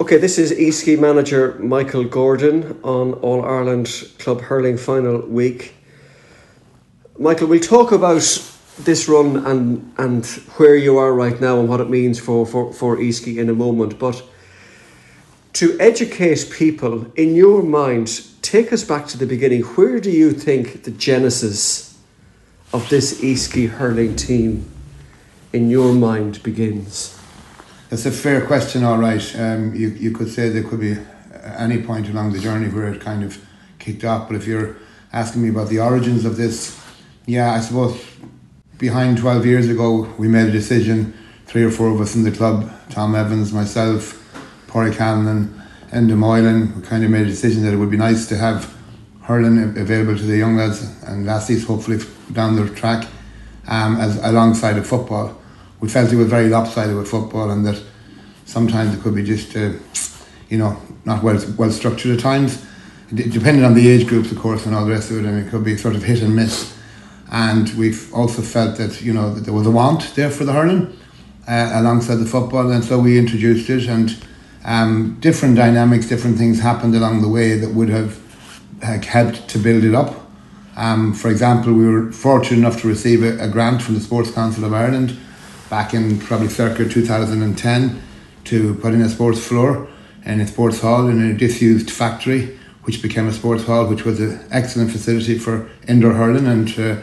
Okay, 0.00 0.16
this 0.16 0.38
is 0.38 0.52
Easkey 0.52 0.96
manager 0.96 1.56
Michael 1.58 2.04
Gordon 2.04 2.78
on 2.84 3.14
All 3.14 3.44
Ireland 3.44 4.08
Club 4.20 4.42
Hurling 4.42 4.78
Final 4.78 5.22
Week. 5.22 5.74
Michael, 7.18 7.48
we'll 7.48 7.58
talk 7.58 7.90
about 7.90 8.22
this 8.78 9.08
run 9.08 9.44
and 9.44 9.92
and 9.98 10.24
where 10.56 10.76
you 10.76 10.98
are 10.98 11.12
right 11.12 11.40
now 11.40 11.58
and 11.58 11.68
what 11.68 11.80
it 11.80 11.90
means 11.90 12.20
for, 12.20 12.46
for, 12.46 12.72
for 12.72 12.96
Easkey 12.96 13.38
in 13.38 13.48
a 13.48 13.54
moment. 13.54 13.98
But 13.98 14.22
to 15.54 15.76
educate 15.80 16.48
people, 16.52 17.10
in 17.16 17.34
your 17.34 17.64
mind, 17.64 18.24
take 18.40 18.72
us 18.72 18.84
back 18.84 19.08
to 19.08 19.18
the 19.18 19.26
beginning. 19.26 19.62
Where 19.62 19.98
do 19.98 20.12
you 20.12 20.30
think 20.30 20.84
the 20.84 20.92
genesis 20.92 21.98
of 22.72 22.88
this 22.88 23.20
Easkey 23.20 23.68
hurling 23.68 24.14
team, 24.14 24.70
in 25.52 25.70
your 25.70 25.92
mind, 25.92 26.40
begins? 26.44 27.17
That's 27.90 28.04
a 28.04 28.10
fair 28.10 28.44
question, 28.44 28.84
all 28.84 28.98
right. 28.98 29.34
Um, 29.34 29.74
you, 29.74 29.88
you 29.88 30.10
could 30.10 30.30
say 30.30 30.50
there 30.50 30.62
could 30.62 30.80
be 30.80 30.98
any 31.56 31.82
point 31.82 32.06
along 32.10 32.32
the 32.32 32.38
journey 32.38 32.68
where 32.68 32.92
it 32.92 33.00
kind 33.00 33.24
of 33.24 33.42
kicked 33.78 34.04
off, 34.04 34.28
but 34.28 34.36
if 34.36 34.46
you're 34.46 34.76
asking 35.10 35.42
me 35.42 35.48
about 35.48 35.68
the 35.68 35.80
origins 35.80 36.26
of 36.26 36.36
this, 36.36 36.78
yeah, 37.24 37.54
I 37.54 37.60
suppose 37.60 37.98
behind 38.76 39.16
12 39.16 39.46
years 39.46 39.70
ago, 39.70 40.02
we 40.18 40.28
made 40.28 40.48
a 40.48 40.52
decision, 40.52 41.16
three 41.46 41.64
or 41.64 41.70
four 41.70 41.88
of 41.88 41.98
us 41.98 42.14
in 42.14 42.24
the 42.24 42.30
club, 42.30 42.70
Tom 42.90 43.14
Evans, 43.14 43.54
myself, 43.54 44.22
Cannon, 44.70 45.58
and 45.90 46.14
Moylan, 46.14 46.76
we 46.76 46.82
kind 46.82 47.02
of 47.04 47.10
made 47.10 47.22
a 47.22 47.30
decision 47.30 47.62
that 47.62 47.72
it 47.72 47.78
would 47.78 47.90
be 47.90 47.96
nice 47.96 48.28
to 48.28 48.36
have 48.36 48.76
hurling 49.22 49.78
available 49.78 50.14
to 50.14 50.24
the 50.24 50.36
young 50.36 50.56
lads 50.56 50.82
and 51.04 51.24
lassies, 51.24 51.66
hopefully 51.66 52.00
down 52.32 52.54
the 52.54 52.68
track, 52.74 53.08
um, 53.66 53.96
as 53.96 54.22
alongside 54.22 54.76
of 54.76 54.86
football 54.86 55.38
we 55.80 55.88
felt 55.88 56.12
it 56.12 56.16
was 56.16 56.28
very 56.28 56.48
lopsided 56.48 56.96
with 56.96 57.08
football 57.08 57.50
and 57.50 57.66
that 57.66 57.80
sometimes 58.44 58.94
it 58.94 59.00
could 59.02 59.14
be 59.14 59.22
just, 59.22 59.56
uh, 59.56 59.72
you 60.48 60.58
know, 60.58 60.76
not 61.04 61.22
well 61.22 61.40
well 61.56 61.70
structured 61.70 62.16
at 62.16 62.20
times. 62.20 62.64
Depending 63.14 63.64
on 63.64 63.74
the 63.74 63.88
age 63.88 64.06
groups, 64.06 64.30
of 64.32 64.38
course, 64.38 64.66
and 64.66 64.74
all 64.74 64.84
the 64.84 64.90
rest 64.90 65.10
of 65.10 65.18
it, 65.18 65.24
and 65.24 65.38
it 65.38 65.50
could 65.50 65.64
be 65.64 65.76
sort 65.78 65.94
of 65.94 66.02
hit 66.02 66.20
and 66.20 66.36
miss. 66.36 66.76
And 67.30 67.70
we've 67.78 68.12
also 68.12 68.42
felt 68.42 68.76
that 68.76 69.00
you 69.00 69.14
know 69.14 69.32
that 69.34 69.42
there 69.42 69.54
was 69.54 69.66
a 69.66 69.70
want 69.70 70.14
there 70.14 70.30
for 70.30 70.44
the 70.44 70.52
hurling 70.52 70.94
uh, 71.48 71.70
alongside 71.74 72.16
the 72.16 72.26
football, 72.26 72.70
and 72.70 72.84
so 72.84 72.98
we 72.98 73.18
introduced 73.18 73.70
it. 73.70 73.88
And 73.88 74.22
um, 74.64 75.16
different 75.20 75.56
dynamics, 75.56 76.06
different 76.06 76.36
things 76.36 76.60
happened 76.60 76.94
along 76.94 77.22
the 77.22 77.28
way 77.28 77.56
that 77.58 77.70
would 77.70 77.88
have 77.88 78.20
helped 78.82 79.48
to 79.48 79.58
build 79.58 79.84
it 79.84 79.94
up. 79.94 80.26
Um, 80.76 81.14
for 81.14 81.30
example, 81.30 81.72
we 81.72 81.88
were 81.88 82.12
fortunate 82.12 82.58
enough 82.58 82.82
to 82.82 82.88
receive 82.88 83.22
a, 83.22 83.42
a 83.42 83.48
grant 83.48 83.80
from 83.80 83.94
the 83.94 84.00
Sports 84.00 84.30
Council 84.30 84.64
of 84.64 84.74
Ireland 84.74 85.18
back 85.68 85.94
in 85.94 86.18
probably 86.18 86.48
circa 86.48 86.88
2010 86.88 88.02
to 88.44 88.74
put 88.76 88.94
in 88.94 89.02
a 89.02 89.08
sports 89.08 89.44
floor 89.46 89.88
and 90.24 90.40
a 90.40 90.46
sports 90.46 90.80
hall 90.80 91.08
in 91.08 91.22
a 91.22 91.34
disused 91.34 91.90
factory, 91.90 92.58
which 92.84 93.02
became 93.02 93.28
a 93.28 93.32
sports 93.32 93.64
hall, 93.64 93.86
which 93.86 94.04
was 94.04 94.20
an 94.20 94.40
excellent 94.50 94.90
facility 94.90 95.38
for 95.38 95.68
indoor 95.86 96.12
hurling. 96.12 96.46
And 96.46 96.68
uh, 96.78 97.02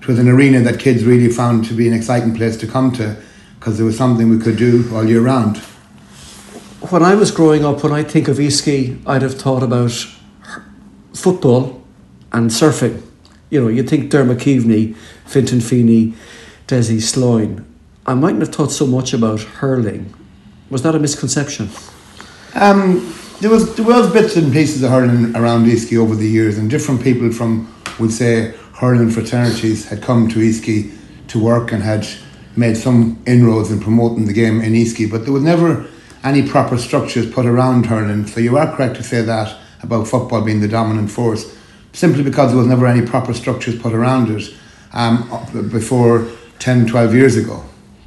it 0.00 0.06
was 0.06 0.18
an 0.18 0.28
arena 0.28 0.60
that 0.60 0.80
kids 0.80 1.04
really 1.04 1.28
found 1.28 1.64
to 1.66 1.74
be 1.74 1.86
an 1.88 1.94
exciting 1.94 2.34
place 2.34 2.56
to 2.58 2.66
come 2.66 2.92
to 2.92 3.16
because 3.58 3.76
there 3.76 3.86
was 3.86 3.96
something 3.96 4.28
we 4.28 4.38
could 4.38 4.56
do 4.56 4.88
all 4.94 5.04
year 5.04 5.20
round. 5.20 5.58
When 6.90 7.02
I 7.02 7.14
was 7.14 7.30
growing 7.30 7.64
up, 7.64 7.82
when 7.82 7.92
I 7.92 8.02
think 8.02 8.28
of 8.28 8.36
Easkey, 8.36 9.02
I'd 9.06 9.22
have 9.22 9.34
thought 9.34 9.62
about 9.62 9.92
football 11.14 11.82
and 12.32 12.50
surfing. 12.50 13.02
You 13.50 13.62
know, 13.62 13.68
you'd 13.68 13.88
think 13.88 14.10
Dermot 14.10 14.38
Keaveney, 14.38 14.94
Fintan 15.24 15.60
Feeney, 15.60 16.14
Desi 16.68 17.00
Sloyne. 17.00 17.64
I 18.08 18.14
mightn't 18.14 18.40
have 18.40 18.54
thought 18.54 18.70
so 18.70 18.86
much 18.86 19.12
about 19.12 19.40
hurling. 19.40 20.14
Was 20.70 20.82
that 20.82 20.94
a 20.94 20.98
misconception? 21.00 21.68
Um, 22.54 23.12
there 23.40 23.50
was 23.50 23.74
there 23.74 23.84
was 23.84 24.12
bits 24.12 24.36
and 24.36 24.52
pieces 24.52 24.84
of 24.84 24.90
hurling 24.90 25.34
around 25.34 25.66
Easkey 25.66 25.98
over 25.98 26.14
the 26.14 26.28
years, 26.28 26.56
and 26.56 26.70
different 26.70 27.02
people 27.02 27.32
from, 27.32 27.72
would 27.98 28.12
say, 28.12 28.54
hurling 28.74 29.10
fraternities 29.10 29.88
had 29.88 30.02
come 30.02 30.28
to 30.28 30.38
Easkey 30.38 30.96
to 31.28 31.42
work 31.42 31.72
and 31.72 31.82
had 31.82 32.06
made 32.54 32.76
some 32.76 33.20
inroads 33.26 33.72
in 33.72 33.80
promoting 33.80 34.26
the 34.26 34.32
game 34.32 34.60
in 34.60 34.72
Easkey, 34.72 35.10
but 35.10 35.24
there 35.24 35.32
was 35.32 35.42
never 35.42 35.84
any 36.22 36.48
proper 36.48 36.78
structures 36.78 37.28
put 37.28 37.44
around 37.44 37.86
hurling. 37.86 38.24
So 38.26 38.38
you 38.38 38.56
are 38.56 38.74
correct 38.74 38.96
to 38.96 39.02
say 39.02 39.22
that 39.22 39.58
about 39.82 40.06
football 40.06 40.42
being 40.42 40.60
the 40.60 40.68
dominant 40.68 41.10
force, 41.10 41.56
simply 41.92 42.22
because 42.22 42.50
there 42.50 42.58
was 42.58 42.68
never 42.68 42.86
any 42.86 43.04
proper 43.04 43.34
structures 43.34 43.76
put 43.76 43.92
around 43.92 44.30
it 44.30 44.54
um, 44.92 45.28
before 45.70 46.28
10, 46.60 46.86
12 46.86 47.12
years 47.12 47.36
ago. 47.36 47.64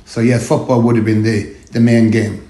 So 0.10 0.22
yeah, 0.22 0.40
football 0.40 0.82
would 0.82 0.96
have 0.96 1.06
been 1.06 1.22
the, 1.22 1.54
the 1.72 1.80
main 1.80 2.10
game. 2.10 2.50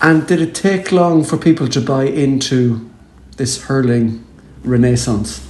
And 0.00 0.26
did 0.26 0.40
it 0.40 0.54
take 0.54 0.90
long 0.90 1.24
for 1.24 1.36
people 1.36 1.68
to 1.68 1.78
buy 1.78 2.04
into 2.04 2.90
this 3.36 3.62
hurling 3.64 4.24
renaissance? 4.64 5.46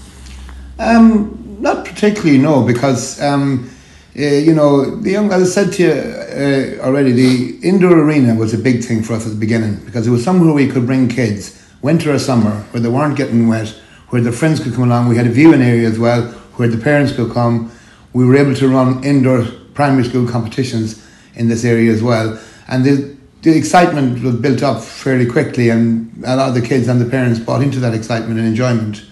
Um, 0.80 1.56
not 1.60 1.86
particularly, 1.86 2.38
no, 2.38 2.64
because 2.64 3.22
um, 3.22 3.70
uh, 4.18 4.22
you 4.22 4.52
know 4.52 4.96
the 4.96 5.12
young. 5.12 5.32
As 5.32 5.42
I 5.42 5.62
said 5.62 5.72
to 5.74 5.82
you 5.84 5.92
uh, 5.92 6.84
already, 6.84 7.12
the 7.12 7.60
indoor 7.62 7.97
arena 7.97 8.34
was 8.34 8.52
a 8.52 8.58
big 8.58 8.82
thing 8.82 9.04
for 9.04 9.12
us 9.12 9.24
at 9.24 9.30
the 9.30 9.38
beginning 9.38 9.76
because 9.84 10.08
it 10.08 10.10
was 10.10 10.24
somewhere 10.24 10.52
we 10.52 10.66
could 10.66 10.84
bring 10.84 11.06
kids, 11.06 11.64
winter 11.80 12.12
or 12.12 12.18
summer, 12.18 12.62
where 12.72 12.80
they 12.80 12.88
weren't 12.88 13.16
getting 13.16 13.47
wet, 13.47 13.68
where 14.08 14.20
their 14.20 14.32
friends 14.32 14.58
could 14.58 14.74
come 14.74 14.82
along. 14.82 15.08
We 15.08 15.16
had 15.16 15.28
a 15.28 15.30
viewing 15.30 15.62
area 15.62 15.86
as 15.86 15.97
well, 15.97 16.22
where 16.56 16.66
the 16.66 16.82
parents 16.82 17.12
could 17.12 17.32
come. 17.32 17.70
We 18.14 18.24
were 18.24 18.36
able 18.36 18.56
to 18.56 18.66
run 18.66 19.04
indoor 19.04 19.44
primary 19.74 20.02
school 20.02 20.28
competitions 20.28 21.06
in 21.34 21.48
this 21.48 21.64
area 21.64 21.92
as 21.92 22.02
well. 22.02 22.41
And 22.68 22.84
the, 22.84 23.16
the 23.42 23.56
excitement 23.56 24.22
was 24.22 24.36
built 24.36 24.62
up 24.62 24.82
fairly 24.82 25.26
quickly, 25.26 25.70
and 25.70 26.12
a 26.24 26.36
lot 26.36 26.48
of 26.48 26.54
the 26.54 26.66
kids 26.66 26.88
and 26.88 27.00
the 27.00 27.08
parents 27.08 27.38
bought 27.38 27.62
into 27.62 27.80
that 27.80 27.94
excitement 27.94 28.38
and 28.38 28.46
enjoyment. 28.46 29.04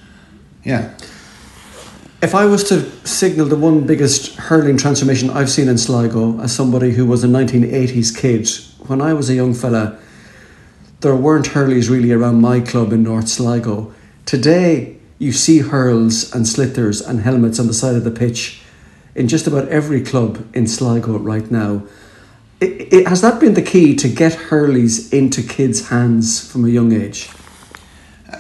Yeah. 0.64 0.96
If 2.20 2.34
I 2.34 2.46
was 2.46 2.64
to 2.64 2.82
signal 3.06 3.46
the 3.46 3.56
one 3.56 3.86
biggest 3.86 4.34
hurling 4.36 4.76
transformation 4.76 5.30
I've 5.30 5.50
seen 5.50 5.68
in 5.68 5.78
Sligo 5.78 6.40
as 6.40 6.54
somebody 6.54 6.90
who 6.90 7.06
was 7.06 7.22
a 7.22 7.28
1980s 7.28 8.16
kid, 8.16 8.48
when 8.88 9.00
I 9.00 9.12
was 9.12 9.30
a 9.30 9.34
young 9.34 9.54
fella, 9.54 9.98
there 11.00 11.14
weren't 11.14 11.46
hurleys 11.46 11.88
really 11.88 12.10
around 12.10 12.40
my 12.40 12.58
club 12.58 12.92
in 12.92 13.04
North 13.04 13.28
Sligo. 13.28 13.94
Today, 14.26 14.96
you 15.18 15.32
see 15.32 15.58
hurls 15.58 16.34
and 16.34 16.44
sliotar 16.44 17.06
and 17.08 17.20
helmets 17.20 17.60
on 17.60 17.68
the 17.68 17.74
side 17.74 17.94
of 17.94 18.04
the 18.04 18.10
pitch 18.10 18.62
in 19.14 19.28
just 19.28 19.46
about 19.46 19.68
every 19.68 20.00
club 20.00 20.44
in 20.54 20.66
Sligo 20.66 21.18
right 21.18 21.50
now. 21.50 21.82
It, 22.60 22.92
it, 22.92 23.06
has 23.06 23.20
that 23.20 23.38
been 23.38 23.54
the 23.54 23.62
key 23.62 23.94
to 23.96 24.08
get 24.08 24.32
hurleys 24.32 25.12
into 25.12 25.42
kids' 25.42 25.88
hands 25.88 26.50
from 26.50 26.64
a 26.64 26.68
young 26.68 26.92
age? 26.92 27.30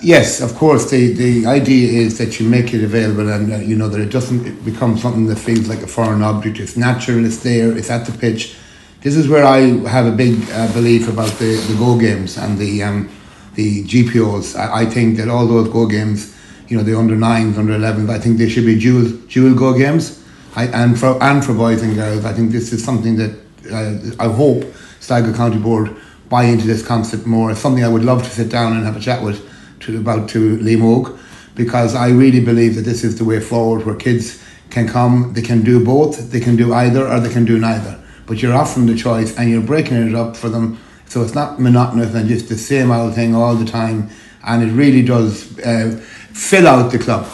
Yes, 0.02 0.40
of 0.40 0.54
course. 0.54 0.90
The 0.90 1.12
the 1.14 1.46
idea 1.46 1.92
is 1.92 2.18
that 2.18 2.38
you 2.38 2.48
make 2.48 2.74
it 2.74 2.84
available, 2.84 3.28
and 3.28 3.52
uh, 3.52 3.56
you 3.56 3.76
know 3.76 3.88
that 3.88 4.00
it 4.00 4.10
doesn't 4.10 4.64
become 4.64 4.98
something 4.98 5.26
that 5.26 5.38
feels 5.38 5.68
like 5.68 5.82
a 5.82 5.86
foreign 5.86 6.22
object. 6.22 6.60
It's 6.60 6.76
natural. 6.76 7.24
It's 7.24 7.38
there. 7.38 7.76
It's 7.76 7.90
at 7.90 8.06
the 8.06 8.16
pitch. 8.16 8.56
This 9.00 9.16
is 9.16 9.28
where 9.28 9.44
I 9.44 9.60
have 9.88 10.06
a 10.06 10.12
big 10.12 10.34
uh, 10.50 10.72
belief 10.72 11.08
about 11.08 11.30
the, 11.38 11.56
the 11.68 11.76
go 11.78 11.98
games 11.98 12.36
and 12.36 12.58
the 12.58 12.82
um, 12.82 13.08
the 13.54 13.84
GPOs. 13.84 14.58
I, 14.58 14.82
I 14.82 14.86
think 14.86 15.16
that 15.16 15.28
all 15.28 15.46
those 15.46 15.68
go 15.68 15.86
games, 15.86 16.36
you 16.68 16.76
know, 16.76 16.82
the 16.82 16.98
under 16.98 17.16
nines, 17.16 17.56
under 17.56 17.72
11s, 17.72 18.10
I 18.10 18.18
think 18.18 18.38
they 18.38 18.48
should 18.48 18.66
be 18.66 18.78
dual 18.78 19.08
dual 19.28 19.54
go 19.54 19.76
games. 19.76 20.22
I, 20.54 20.66
and 20.66 20.98
for 20.98 21.22
and 21.22 21.44
for 21.44 21.54
boys 21.54 21.82
and 21.82 21.94
girls, 21.94 22.24
I 22.24 22.32
think 22.32 22.52
this 22.52 22.72
is 22.72 22.84
something 22.84 23.16
that 23.16 23.47
uh, 23.70 23.98
I 24.18 24.32
hope 24.32 24.64
Sligo 25.00 25.32
County 25.32 25.58
Board 25.58 25.94
buy 26.28 26.44
into 26.44 26.66
this 26.66 26.86
concept 26.86 27.26
more. 27.26 27.50
It's 27.50 27.60
something 27.60 27.84
I 27.84 27.88
would 27.88 28.04
love 28.04 28.22
to 28.22 28.30
sit 28.30 28.48
down 28.48 28.76
and 28.76 28.84
have 28.84 28.96
a 28.96 29.00
chat 29.00 29.22
with 29.22 29.48
to 29.80 29.98
about 29.98 30.28
to 30.30 30.58
Liam 30.58 31.18
because 31.54 31.94
I 31.94 32.10
really 32.10 32.40
believe 32.40 32.76
that 32.76 32.82
this 32.82 33.04
is 33.04 33.18
the 33.18 33.24
way 33.24 33.40
forward 33.40 33.84
where 33.84 33.96
kids 33.96 34.42
can 34.70 34.86
come, 34.86 35.32
they 35.34 35.42
can 35.42 35.62
do 35.62 35.84
both, 35.84 36.30
they 36.30 36.40
can 36.40 36.56
do 36.56 36.72
either 36.72 37.08
or 37.08 37.20
they 37.20 37.32
can 37.32 37.44
do 37.44 37.58
neither. 37.58 37.98
But 38.26 38.42
you're 38.42 38.54
offering 38.54 38.86
the 38.86 38.96
choice 38.96 39.36
and 39.36 39.50
you're 39.50 39.62
breaking 39.62 39.96
it 40.08 40.14
up 40.14 40.36
for 40.36 40.48
them 40.48 40.78
so 41.06 41.22
it's 41.22 41.34
not 41.34 41.58
monotonous 41.58 42.14
and 42.14 42.28
just 42.28 42.48
the 42.48 42.58
same 42.58 42.90
old 42.90 43.14
thing 43.14 43.34
all 43.34 43.54
the 43.54 43.64
time 43.64 44.10
and 44.44 44.62
it 44.62 44.72
really 44.72 45.02
does 45.02 45.58
uh, 45.60 45.98
fill 46.32 46.68
out 46.68 46.92
the 46.92 46.98
club. 46.98 47.26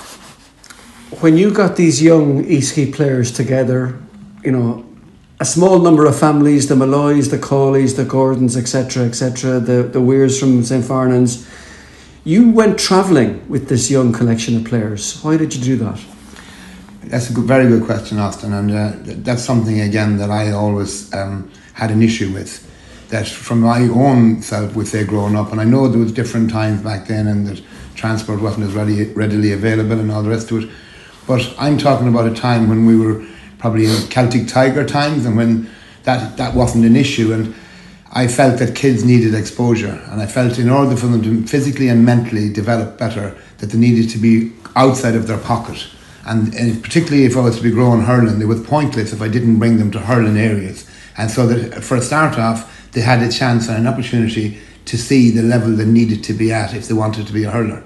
When 1.20 1.37
you 1.37 1.50
got 1.50 1.76
these 1.76 2.03
young 2.03 2.44
Easkey 2.44 2.93
players 2.93 3.31
together, 3.31 3.99
you 4.43 4.53
know, 4.53 4.85
a 5.40 5.44
small 5.44 5.81
number 5.81 6.06
of 6.06 6.19
families, 6.19 6.69
the 6.69 6.76
Malloys, 6.76 7.31
the 7.31 7.38
Cawleys, 7.38 7.96
the 7.96 8.04
Gordons, 8.04 8.56
etc., 8.56 9.04
etc., 9.04 9.58
the, 9.58 9.82
the 9.82 10.00
Weirs 10.00 10.38
from 10.38 10.62
St. 10.62 10.84
Farnans. 10.84 11.48
You 12.25 12.50
went 12.50 12.78
travelling 12.78 13.46
with 13.48 13.69
this 13.69 13.90
young 13.90 14.12
collection 14.12 14.56
of 14.56 14.64
players. 14.64 15.20
Why 15.22 15.36
did 15.36 15.54
you 15.54 15.62
do 15.62 15.76
that? 15.84 16.00
That's 17.02 17.28
a 17.31 17.32
good, 17.32 17.44
very 17.44 17.69
good 17.69 17.84
question, 17.84 18.19
Austin, 18.19 18.52
and 18.52 18.70
uh, 18.70 18.92
that's 19.22 19.42
something 19.42 19.81
again 19.81 20.16
that 20.19 20.31
I 20.31 20.52
always 20.52 21.12
um, 21.12 21.50
had 21.75 21.90
an 21.90 22.02
issue 22.02 22.32
with. 22.32 22.70
That 23.10 23.28
from 23.28 23.60
my 23.60 23.82
own 23.82 24.40
self, 24.40 24.75
with 24.75 24.88
say 24.88 25.04
growing 25.04 25.36
up, 25.36 25.52
and 25.52 25.60
I 25.60 25.64
know 25.64 25.86
there 25.88 26.00
was 26.00 26.12
different 26.12 26.50
times 26.50 26.81
back 26.82 27.06
then, 27.06 27.26
and 27.26 27.46
that 27.46 27.62
transport 27.94 28.40
wasn't 28.40 28.66
as 28.66 28.72
ready, 28.72 29.04
readily 29.12 29.52
available, 29.52 29.98
and 29.98 30.10
all 30.10 30.22
the 30.22 30.31
rest 30.31 30.50
of 30.50 30.64
it. 30.64 30.70
But 31.26 31.54
I'm 31.58 31.76
talking 31.76 32.08
about 32.08 32.26
a 32.26 32.34
time 32.34 32.69
when 32.69 32.86
we 32.86 32.96
were 32.96 33.25
probably 33.64 33.87
in 33.87 34.08
Celtic 34.08 34.46
Tiger 34.46 34.84
times 34.84 35.25
and 35.25 35.38
when 35.38 35.66
that 36.02 36.37
that 36.37 36.55
wasn't 36.55 36.84
an 36.84 36.94
issue. 36.94 37.32
And 37.32 37.55
I 38.12 38.28
felt 38.28 38.58
that 38.58 38.76
kids 38.76 39.05
needed 39.05 39.34
exposure, 39.34 40.02
and 40.11 40.20
I 40.20 40.26
felt 40.26 40.58
in 40.58 40.69
order 40.69 40.94
for 40.96 41.06
them 41.06 41.22
to 41.22 41.46
physically 41.46 41.88
and 41.88 42.05
mentally 42.05 42.52
develop 42.52 42.99
better, 42.99 43.34
that 43.58 43.70
they 43.70 43.78
needed 43.78 44.11
to 44.11 44.19
be 44.19 44.52
outside 44.76 45.14
of 45.14 45.26
their 45.26 45.38
pocket. 45.38 45.87
And, 46.26 46.55
and 46.55 46.82
particularly 46.82 47.25
if 47.25 47.38
I 47.38 47.40
was 47.40 47.56
to 47.56 47.62
be 47.62 47.70
growing 47.70 48.02
hurling, 48.02 48.43
it 48.43 48.44
was 48.44 48.61
pointless 48.61 49.14
if 49.14 49.22
I 49.22 49.28
didn't 49.28 49.58
bring 49.58 49.78
them 49.78 49.90
to 49.93 49.99
hurling 49.99 50.37
areas. 50.37 50.87
And 51.17 51.31
so 51.31 51.46
that 51.46 51.82
for 51.82 51.96
a 51.96 52.02
start 52.02 52.38
off, 52.38 52.90
they 52.93 53.00
had 53.00 53.22
a 53.22 53.32
chance 53.32 53.67
and 53.69 53.78
an 53.78 53.87
opportunity 53.87 54.60
to 54.84 54.99
see 54.99 55.31
the 55.31 55.43
level 55.43 55.70
they 55.70 55.87
needed 55.87 56.22
to 56.25 56.34
be 56.34 56.52
at 56.52 56.75
if 56.75 56.87
they 56.87 56.94
wanted 56.94 57.26
to 57.28 57.32
be 57.32 57.44
a 57.44 57.50
hurler. 57.50 57.82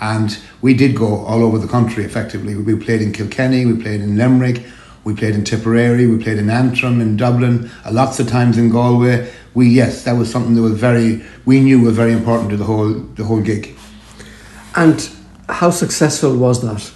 And 0.00 0.36
we 0.60 0.74
did 0.74 0.96
go 0.96 1.24
all 1.24 1.44
over 1.44 1.58
the 1.58 1.68
country 1.68 2.04
effectively. 2.04 2.56
We 2.56 2.74
played 2.74 3.00
in 3.00 3.12
Kilkenny, 3.12 3.64
we 3.64 3.80
played 3.80 4.00
in 4.00 4.16
Limerick, 4.16 4.64
we 5.04 5.14
played 5.14 5.34
in 5.34 5.44
Tipperary, 5.44 6.06
we 6.06 6.22
played 6.22 6.38
in 6.38 6.50
Antrim, 6.50 7.00
in 7.00 7.16
Dublin, 7.16 7.70
uh, 7.84 7.92
lots 7.92 8.20
of 8.20 8.28
times 8.28 8.58
in 8.58 8.70
Galway. 8.70 9.32
We 9.54 9.68
yes, 9.68 10.04
that 10.04 10.12
was 10.12 10.30
something 10.30 10.54
that 10.54 10.62
was 10.62 10.78
very 10.78 11.24
we 11.44 11.60
knew 11.60 11.80
was 11.80 11.96
very 11.96 12.12
important 12.12 12.50
to 12.50 12.56
the 12.56 12.64
whole 12.64 12.92
the 12.92 13.24
whole 13.24 13.40
gig. 13.40 13.76
And 14.76 15.08
how 15.48 15.70
successful 15.70 16.36
was 16.36 16.62
that? 16.62 16.92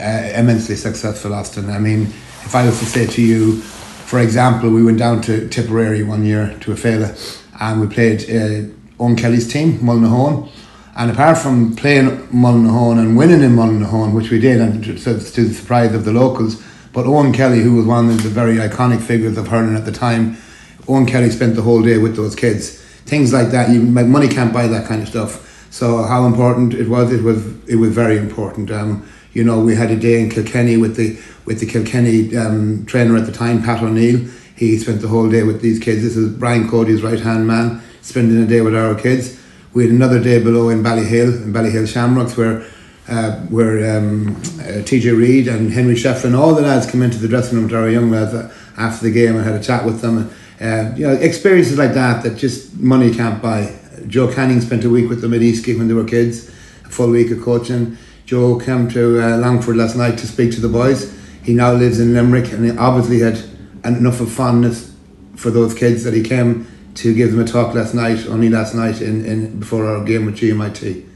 Uh, 0.00 0.38
immensely 0.38 0.76
successful, 0.76 1.34
Austin. 1.34 1.70
I 1.70 1.78
mean, 1.78 2.02
if 2.02 2.54
I 2.54 2.66
was 2.66 2.78
to 2.78 2.86
say 2.86 3.06
to 3.06 3.22
you, 3.22 3.60
for 3.60 4.20
example, 4.20 4.70
we 4.70 4.82
went 4.82 4.98
down 4.98 5.22
to 5.22 5.48
Tipperary 5.48 6.02
one 6.02 6.24
year 6.24 6.56
to 6.60 6.72
a 6.72 6.76
fella, 6.76 7.14
and 7.60 7.80
we 7.80 7.86
played 7.86 8.22
uh, 8.22 8.68
Eoin 8.98 9.18
Kelly's 9.18 9.50
team, 9.50 9.78
Mullinahone. 9.78 10.50
And 10.96 11.10
apart 11.10 11.38
from 11.38 11.74
playing 11.74 12.08
Mullinahone 12.28 13.00
and 13.00 13.16
winning 13.16 13.42
in 13.42 13.56
Mullinahone, 13.56 14.14
which 14.14 14.30
we 14.30 14.38
did, 14.38 14.60
and 14.60 14.84
to, 14.84 14.94
to 14.94 15.14
the 15.14 15.54
surprise 15.54 15.92
of 15.94 16.04
the 16.04 16.12
locals, 16.12 16.62
but 16.94 17.06
Eoin 17.06 17.34
Kelly, 17.34 17.60
who 17.60 17.74
was 17.74 17.86
one 17.86 18.08
of 18.08 18.22
the 18.22 18.28
very 18.28 18.56
iconic 18.56 19.02
figures 19.02 19.36
of 19.36 19.48
hurling 19.48 19.74
at 19.74 19.84
the 19.84 19.92
time, 19.92 20.36
Eoin 20.82 21.06
Kelly 21.08 21.28
spent 21.28 21.56
the 21.56 21.62
whole 21.62 21.82
day 21.82 21.98
with 21.98 22.14
those 22.14 22.36
kids. 22.36 22.80
Things 23.04 23.32
like 23.32 23.48
that, 23.48 23.68
you, 23.70 23.82
money 23.82 24.28
can't 24.28 24.52
buy 24.52 24.68
that 24.68 24.86
kind 24.86 25.02
of 25.02 25.08
stuff. 25.08 25.68
So 25.70 26.04
how 26.04 26.24
important 26.24 26.72
it 26.72 26.88
was, 26.88 27.12
it 27.12 27.22
was 27.24 27.44
it 27.68 27.76
was 27.76 27.90
very 27.90 28.16
important. 28.16 28.70
Um, 28.70 29.06
you 29.32 29.42
know, 29.42 29.58
we 29.58 29.74
had 29.74 29.90
a 29.90 29.96
day 29.96 30.20
in 30.20 30.30
Kilkenny 30.30 30.76
with 30.76 30.94
the 30.94 31.18
with 31.44 31.58
the 31.58 31.66
Kilkenny 31.66 32.34
um, 32.36 32.86
trainer 32.86 33.16
at 33.16 33.26
the 33.26 33.32
time, 33.32 33.60
Pat 33.60 33.82
O'Neill. 33.82 34.30
He 34.54 34.78
spent 34.78 35.00
the 35.00 35.08
whole 35.08 35.28
day 35.28 35.42
with 35.42 35.60
these 35.60 35.80
kids. 35.80 36.02
This 36.02 36.16
is 36.16 36.32
Brian 36.32 36.68
Cody's 36.70 37.02
right 37.02 37.18
hand 37.18 37.48
man, 37.48 37.82
spending 38.02 38.40
a 38.40 38.46
day 38.46 38.60
with 38.60 38.76
our 38.76 38.94
kids. 38.94 39.40
We 39.72 39.82
had 39.82 39.92
another 39.92 40.22
day 40.22 40.40
below 40.40 40.68
in 40.68 40.84
Ballyhale, 40.84 41.42
in 41.42 41.52
Ballyhale 41.52 41.88
Shamrocks, 41.88 42.36
where 42.36 42.64
uh, 43.08 43.32
where 43.46 43.98
um, 43.98 44.28
uh, 44.60 44.80
TJ 44.82 45.16
Reid 45.16 45.48
and 45.48 45.72
Henry 45.72 45.94
Shefflin, 45.94 46.36
all 46.36 46.54
the 46.54 46.62
lads 46.62 46.90
came 46.90 47.02
into 47.02 47.18
the 47.18 47.28
dressing 47.28 47.58
room 47.58 47.68
to 47.68 47.76
our 47.76 47.88
young 47.88 48.10
lads 48.10 48.32
uh, 48.32 48.52
after 48.78 49.04
the 49.04 49.12
game 49.12 49.36
and 49.36 49.44
had 49.44 49.54
a 49.54 49.62
chat 49.62 49.84
with 49.84 50.00
them. 50.00 50.30
Uh, 50.60 50.94
you 50.96 51.06
know, 51.06 51.12
experiences 51.12 51.76
like 51.76 51.92
that 51.92 52.22
that 52.22 52.36
just 52.36 52.74
money 52.78 53.12
can't 53.14 53.42
buy. 53.42 53.76
Joe 54.06 54.32
Canning 54.32 54.60
spent 54.60 54.84
a 54.84 54.90
week 54.90 55.08
with 55.08 55.20
them 55.20 55.34
at 55.34 55.40
Easkey 55.40 55.76
when 55.76 55.88
they 55.88 55.94
were 55.94 56.04
kids, 56.04 56.48
a 56.84 56.88
full 56.88 57.10
week 57.10 57.30
of 57.30 57.42
coaching. 57.42 57.96
Joe 58.24 58.58
came 58.58 58.88
to 58.90 59.20
uh, 59.20 59.36
Longford 59.38 59.76
last 59.76 59.96
night 59.96 60.16
to 60.18 60.26
speak 60.26 60.52
to 60.52 60.60
the 60.60 60.68
boys. 60.68 61.14
He 61.42 61.52
now 61.52 61.72
lives 61.72 62.00
in 62.00 62.14
Limerick 62.14 62.52
and 62.52 62.64
he 62.64 62.76
obviously 62.76 63.20
had 63.20 63.38
enough 63.84 64.20
of 64.20 64.32
fondness 64.32 64.94
for 65.36 65.50
those 65.50 65.74
kids 65.74 66.04
that 66.04 66.14
he 66.14 66.22
came 66.22 66.66
to 66.94 67.12
give 67.14 67.32
them 67.32 67.40
a 67.40 67.44
talk 67.44 67.74
last 67.74 67.92
night, 67.94 68.26
only 68.28 68.48
last 68.48 68.74
night 68.74 69.02
in, 69.02 69.24
in 69.26 69.58
before 69.58 69.86
our 69.86 70.02
game 70.04 70.26
with 70.26 70.36
GMIT. 70.36 71.13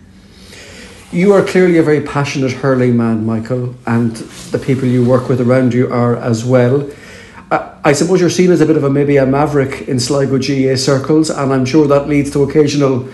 You 1.11 1.33
are 1.33 1.43
clearly 1.43 1.79
a 1.79 1.83
very 1.83 2.03
passionate 2.03 2.53
hurling 2.53 2.97
man, 2.97 3.25
Michael, 3.25 3.75
and 3.87 4.15
the 4.53 4.59
people 4.59 4.87
you 4.87 5.03
work 5.03 5.31
with 5.31 5.41
around 5.41 5.73
you 5.73 5.91
are 5.91 6.17
as 6.17 6.45
well. 6.45 6.89
I, 7.51 7.95
suppose 7.95 8.21
you're 8.21 8.29
seen 8.29 8.53
as 8.53 8.61
a 8.61 8.67
bit 8.67 8.77
of 8.77 8.85
a 8.85 8.91
maybe 8.91 9.17
a 9.17 9.25
maverick 9.25 9.89
in 9.89 9.99
Sligo 9.99 10.37
GAA 10.37 10.77
circles, 10.77 11.31
and 11.31 11.51
I'm 11.51 11.65
sure 11.65 11.87
that 11.87 12.07
leads 12.07 12.31
to 12.33 12.43
occasional 12.43 13.09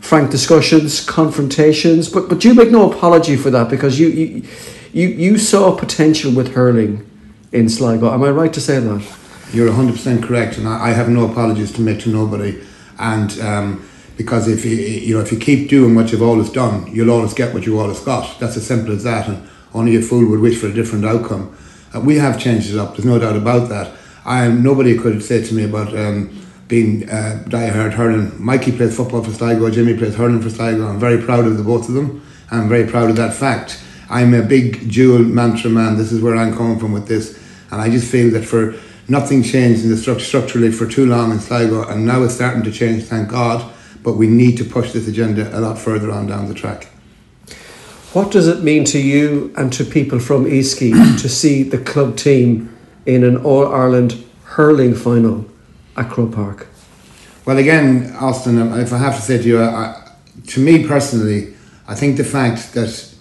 frank 0.00 0.32
discussions, 0.32 1.04
confrontations. 1.04 2.08
But 2.08 2.28
but 2.28 2.44
you 2.44 2.52
make 2.52 2.72
no 2.72 2.90
apology 2.90 3.36
for 3.36 3.50
that 3.50 3.70
because 3.70 4.00
you 4.00 4.08
you 4.08 4.48
you, 4.92 5.08
you 5.08 5.38
saw 5.38 5.76
potential 5.76 6.32
with 6.32 6.54
hurling 6.54 7.08
in 7.52 7.68
Sligo. 7.68 8.12
Am 8.12 8.24
I 8.24 8.30
right 8.30 8.52
to 8.52 8.60
say 8.60 8.80
that? 8.80 9.16
You're 9.52 9.70
100% 9.70 10.24
correct, 10.24 10.58
and 10.58 10.66
I, 10.66 10.88
I 10.88 10.90
have 10.90 11.08
no 11.08 11.30
apologies 11.30 11.70
to 11.74 11.80
make 11.80 12.00
to 12.00 12.08
nobody. 12.08 12.60
And 12.98 13.38
um, 13.40 13.89
because 14.20 14.48
if 14.48 14.66
you 14.66 14.76
you 14.76 15.14
know 15.14 15.22
if 15.22 15.32
you 15.32 15.38
keep 15.38 15.70
doing 15.70 15.94
what 15.94 16.12
you've 16.12 16.20
always 16.20 16.50
done, 16.50 16.86
you'll 16.94 17.10
always 17.10 17.32
get 17.32 17.54
what 17.54 17.64
you 17.64 17.80
always 17.80 18.00
got. 18.00 18.38
That's 18.38 18.54
as 18.54 18.66
simple 18.66 18.92
as 18.92 19.02
that. 19.04 19.26
And 19.26 19.48
only 19.72 19.96
a 19.96 20.02
fool 20.02 20.28
would 20.28 20.40
wish 20.40 20.58
for 20.60 20.66
a 20.66 20.74
different 20.74 21.06
outcome. 21.06 21.56
Uh, 21.94 22.00
we 22.00 22.16
have 22.16 22.38
changed 22.38 22.70
it 22.70 22.78
up. 22.78 22.90
There's 22.90 23.06
no 23.06 23.18
doubt 23.18 23.36
about 23.36 23.70
that. 23.70 23.96
I 24.26 24.46
nobody 24.48 24.98
could 24.98 25.22
say 25.22 25.42
to 25.42 25.54
me 25.54 25.64
about 25.64 25.96
um, 25.96 26.38
being 26.68 27.08
uh, 27.08 27.42
die-hard 27.48 27.94
hurling. 27.94 28.30
Mikey 28.38 28.72
plays 28.72 28.94
football 28.94 29.24
for 29.24 29.30
Sligo. 29.30 29.70
Jimmy 29.70 29.96
plays 29.96 30.16
hurling 30.16 30.42
for 30.42 30.50
Sligo. 30.50 30.86
I'm 30.86 31.00
very 31.00 31.22
proud 31.22 31.46
of 31.46 31.56
the 31.56 31.64
both 31.64 31.88
of 31.88 31.94
them. 31.94 32.22
I'm 32.50 32.68
very 32.68 32.86
proud 32.86 33.08
of 33.08 33.16
that 33.16 33.32
fact. 33.32 33.82
I'm 34.10 34.34
a 34.34 34.42
big 34.42 34.92
dual 34.92 35.20
mantra 35.20 35.70
man. 35.70 35.96
This 35.96 36.12
is 36.12 36.20
where 36.20 36.36
I'm 36.36 36.54
coming 36.54 36.78
from 36.78 36.92
with 36.92 37.08
this, 37.08 37.42
and 37.70 37.80
I 37.80 37.88
just 37.88 38.12
feel 38.12 38.30
that 38.32 38.44
for 38.44 38.74
nothing 39.08 39.42
changed 39.42 39.82
in 39.82 39.88
the 39.88 39.96
structure 39.96 40.26
structurally 40.26 40.72
for 40.72 40.86
too 40.86 41.06
long 41.06 41.32
in 41.32 41.40
Sligo, 41.40 41.88
and 41.88 42.04
now 42.04 42.22
it's 42.22 42.34
starting 42.34 42.62
to 42.64 42.70
change. 42.70 43.04
Thank 43.04 43.30
God. 43.30 43.72
But 44.02 44.14
we 44.14 44.26
need 44.26 44.56
to 44.58 44.64
push 44.64 44.92
this 44.92 45.06
agenda 45.08 45.56
a 45.56 45.60
lot 45.60 45.78
further 45.78 46.10
on 46.10 46.26
down 46.26 46.48
the 46.48 46.54
track. 46.54 46.88
What 48.12 48.32
does 48.32 48.48
it 48.48 48.64
mean 48.64 48.84
to 48.86 48.98
you 48.98 49.54
and 49.56 49.72
to 49.74 49.84
people 49.84 50.18
from 50.18 50.44
Easkey 50.44 51.20
to 51.20 51.28
see 51.28 51.62
the 51.62 51.78
club 51.78 52.16
team 52.16 52.76
in 53.06 53.22
an 53.22 53.36
All 53.36 53.72
Ireland 53.72 54.24
hurling 54.44 54.94
final 54.94 55.44
at 55.96 56.10
Croke 56.10 56.32
Park? 56.32 56.66
Well, 57.46 57.58
again, 57.58 58.14
Austin, 58.20 58.58
um, 58.58 58.78
if 58.78 58.92
I 58.92 58.98
have 58.98 59.16
to 59.16 59.22
say 59.22 59.38
to 59.38 59.44
you, 59.44 59.62
I, 59.62 60.12
to 60.48 60.60
me 60.60 60.86
personally, 60.86 61.54
I 61.86 61.94
think 61.94 62.16
the 62.16 62.24
fact 62.24 62.74
that 62.74 63.14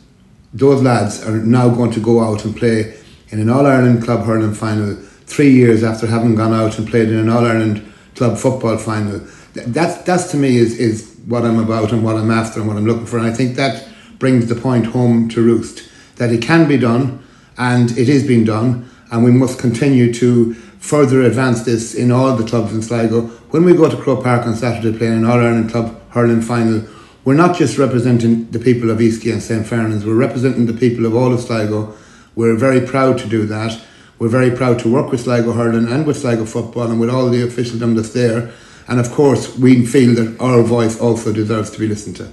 those 0.54 0.82
lads 0.82 1.24
are 1.24 1.38
now 1.38 1.70
going 1.70 1.92
to 1.92 2.00
go 2.00 2.22
out 2.22 2.46
and 2.46 2.56
play 2.56 2.98
in 3.30 3.40
an 3.40 3.50
All 3.50 3.66
Ireland 3.66 4.04
club 4.04 4.26
hurling 4.26 4.54
final 4.54 4.96
three 5.26 5.52
years 5.52 5.84
after 5.84 6.08
having 6.08 6.36
gone 6.36 6.54
out 6.54 6.80
and 6.80 6.88
played 6.88 7.10
in 7.10 7.18
an 7.18 7.30
All 7.30 7.46
Ireland 7.46 7.86
club 8.16 8.38
football 8.38 8.78
final. 8.78 9.22
That's 9.68 10.02
that's 10.04 10.32
to 10.32 10.38
me 10.38 10.58
is, 10.58 10.78
is 10.78 11.16
what 11.26 11.44
I'm 11.44 11.60
about 11.60 11.92
and 11.92 12.04
what 12.04 12.16
I'm 12.16 12.32
after 12.32 12.60
and 12.60 12.68
what 12.68 12.78
I'm 12.78 12.86
looking 12.86 13.06
for. 13.06 13.18
And 13.18 13.28
I 13.28 13.34
think 13.34 13.56
that 13.56 13.88
brings 14.18 14.48
the 14.48 14.56
point 14.56 14.88
home 14.88 15.30
to 15.30 15.42
roost 15.42 15.90
that 16.18 16.32
it 16.32 16.42
can 16.42 16.68
be 16.68 16.78
done 16.78 17.24
and 17.58 17.92
it 17.98 18.10
is 18.10 18.28
being 18.28 18.44
done 18.44 18.90
and 19.12 19.24
we 19.24 19.32
must 19.32 19.60
continue 19.60 20.14
to 20.14 20.54
further 20.54 21.22
advance 21.22 21.64
this 21.64 21.94
in 21.94 22.12
all 22.12 22.36
the 22.36 22.48
clubs 22.48 22.74
in 22.74 22.82
Sligo. 22.82 23.22
When 23.52 23.64
we 23.64 23.74
go 23.74 23.90
to 23.90 23.98
Croke 23.98 24.24
Park 24.24 24.46
on 24.46 24.56
Saturday 24.56 24.98
playing 24.98 25.14
an 25.14 25.26
All 25.26 25.40
Ireland 25.40 25.72
Club 25.72 26.00
hurling 26.12 26.42
final, 26.42 26.86
we're 27.26 27.34
not 27.34 27.58
just 27.58 27.78
representing 27.78 28.50
the 28.52 28.60
people 28.60 28.90
of 28.90 29.00
Easkey 29.00 29.32
and 29.32 29.42
St. 29.42 29.66
Farnan's, 29.66 30.06
we're 30.06 30.16
representing 30.16 30.66
the 30.66 30.74
people 30.74 31.06
of 31.06 31.16
all 31.16 31.34
of 31.34 31.42
Sligo. 31.42 31.94
We're 32.36 32.56
very 32.56 32.86
proud 32.86 33.18
to 33.20 33.28
do 33.28 33.46
that. 33.48 33.82
We're 34.20 34.30
very 34.30 34.52
proud 34.52 34.80
to 34.80 34.92
work 34.92 35.12
with 35.12 35.22
Sligo 35.22 35.52
hurling 35.52 35.88
and 35.88 36.06
with 36.06 36.18
Sligo 36.18 36.46
football 36.46 36.90
and 36.90 37.00
with 37.00 37.10
all 37.10 37.30
the 37.30 37.42
officialdom 37.42 37.96
that's 37.96 38.14
there. 38.14 38.52
And 38.90 39.00
of 39.00 39.12
course, 39.12 39.56
we 39.56 39.86
feel 39.86 40.16
that 40.16 40.42
our 40.42 40.64
voice 40.64 41.00
also 41.00 41.32
deserves 41.32 41.70
to 41.72 41.80
be 41.80 41.88
listened 41.88 42.16
to. 42.18 42.32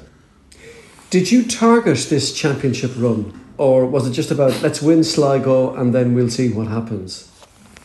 Did 1.10 1.30
you 1.30 1.44
target 1.44 1.98
this 2.08 2.32
championship 2.32 2.92
run, 2.96 3.38
or 3.58 3.84
was 3.84 4.08
it 4.08 4.12
just 4.12 4.30
about 4.30 4.62
let's 4.62 4.80
win 4.80 5.04
Sligo 5.04 5.74
and 5.74 5.94
then 5.94 6.14
we'll 6.14 6.30
see 6.30 6.50
what 6.50 6.68
happens? 6.68 7.30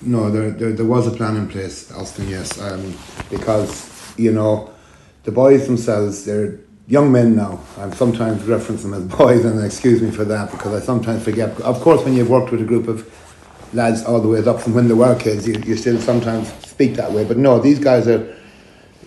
No, 0.01 0.31
there, 0.31 0.51
there, 0.51 0.71
there 0.71 0.85
was 0.85 1.05
a 1.05 1.11
plan 1.11 1.35
in 1.35 1.47
place, 1.47 1.91
Austin, 1.91 2.27
yes. 2.29 2.59
Um, 2.59 2.97
because, 3.29 4.17
you 4.17 4.31
know, 4.31 4.73
the 5.23 5.31
boys 5.31 5.67
themselves, 5.67 6.25
they're 6.25 6.59
young 6.87 7.11
men 7.11 7.35
now. 7.35 7.61
I 7.77 7.91
sometimes 7.91 8.41
reference 8.43 8.83
them 8.83 8.93
as 8.93 9.03
boys, 9.03 9.43
and 9.45 9.63
excuse 9.63 10.01
me 10.01 10.11
for 10.11 10.25
that 10.25 10.49
because 10.49 10.81
I 10.81 10.83
sometimes 10.83 11.23
forget. 11.23 11.59
Of 11.61 11.81
course, 11.81 12.03
when 12.03 12.15
you've 12.15 12.29
worked 12.29 12.51
with 12.51 12.61
a 12.61 12.65
group 12.65 12.87
of 12.87 13.05
lads 13.73 14.03
all 14.03 14.19
the 14.19 14.27
way 14.29 14.43
up 14.43 14.61
from 14.61 14.73
when 14.73 14.87
they 14.87 14.93
were 14.93 15.15
kids, 15.19 15.47
you, 15.47 15.55
you 15.65 15.75
still 15.75 15.99
sometimes 15.99 16.51
speak 16.65 16.95
that 16.95 17.11
way. 17.11 17.25
But 17.25 17.37
no, 17.37 17.59
these 17.59 17.77
guys 17.77 18.07
are 18.07 18.35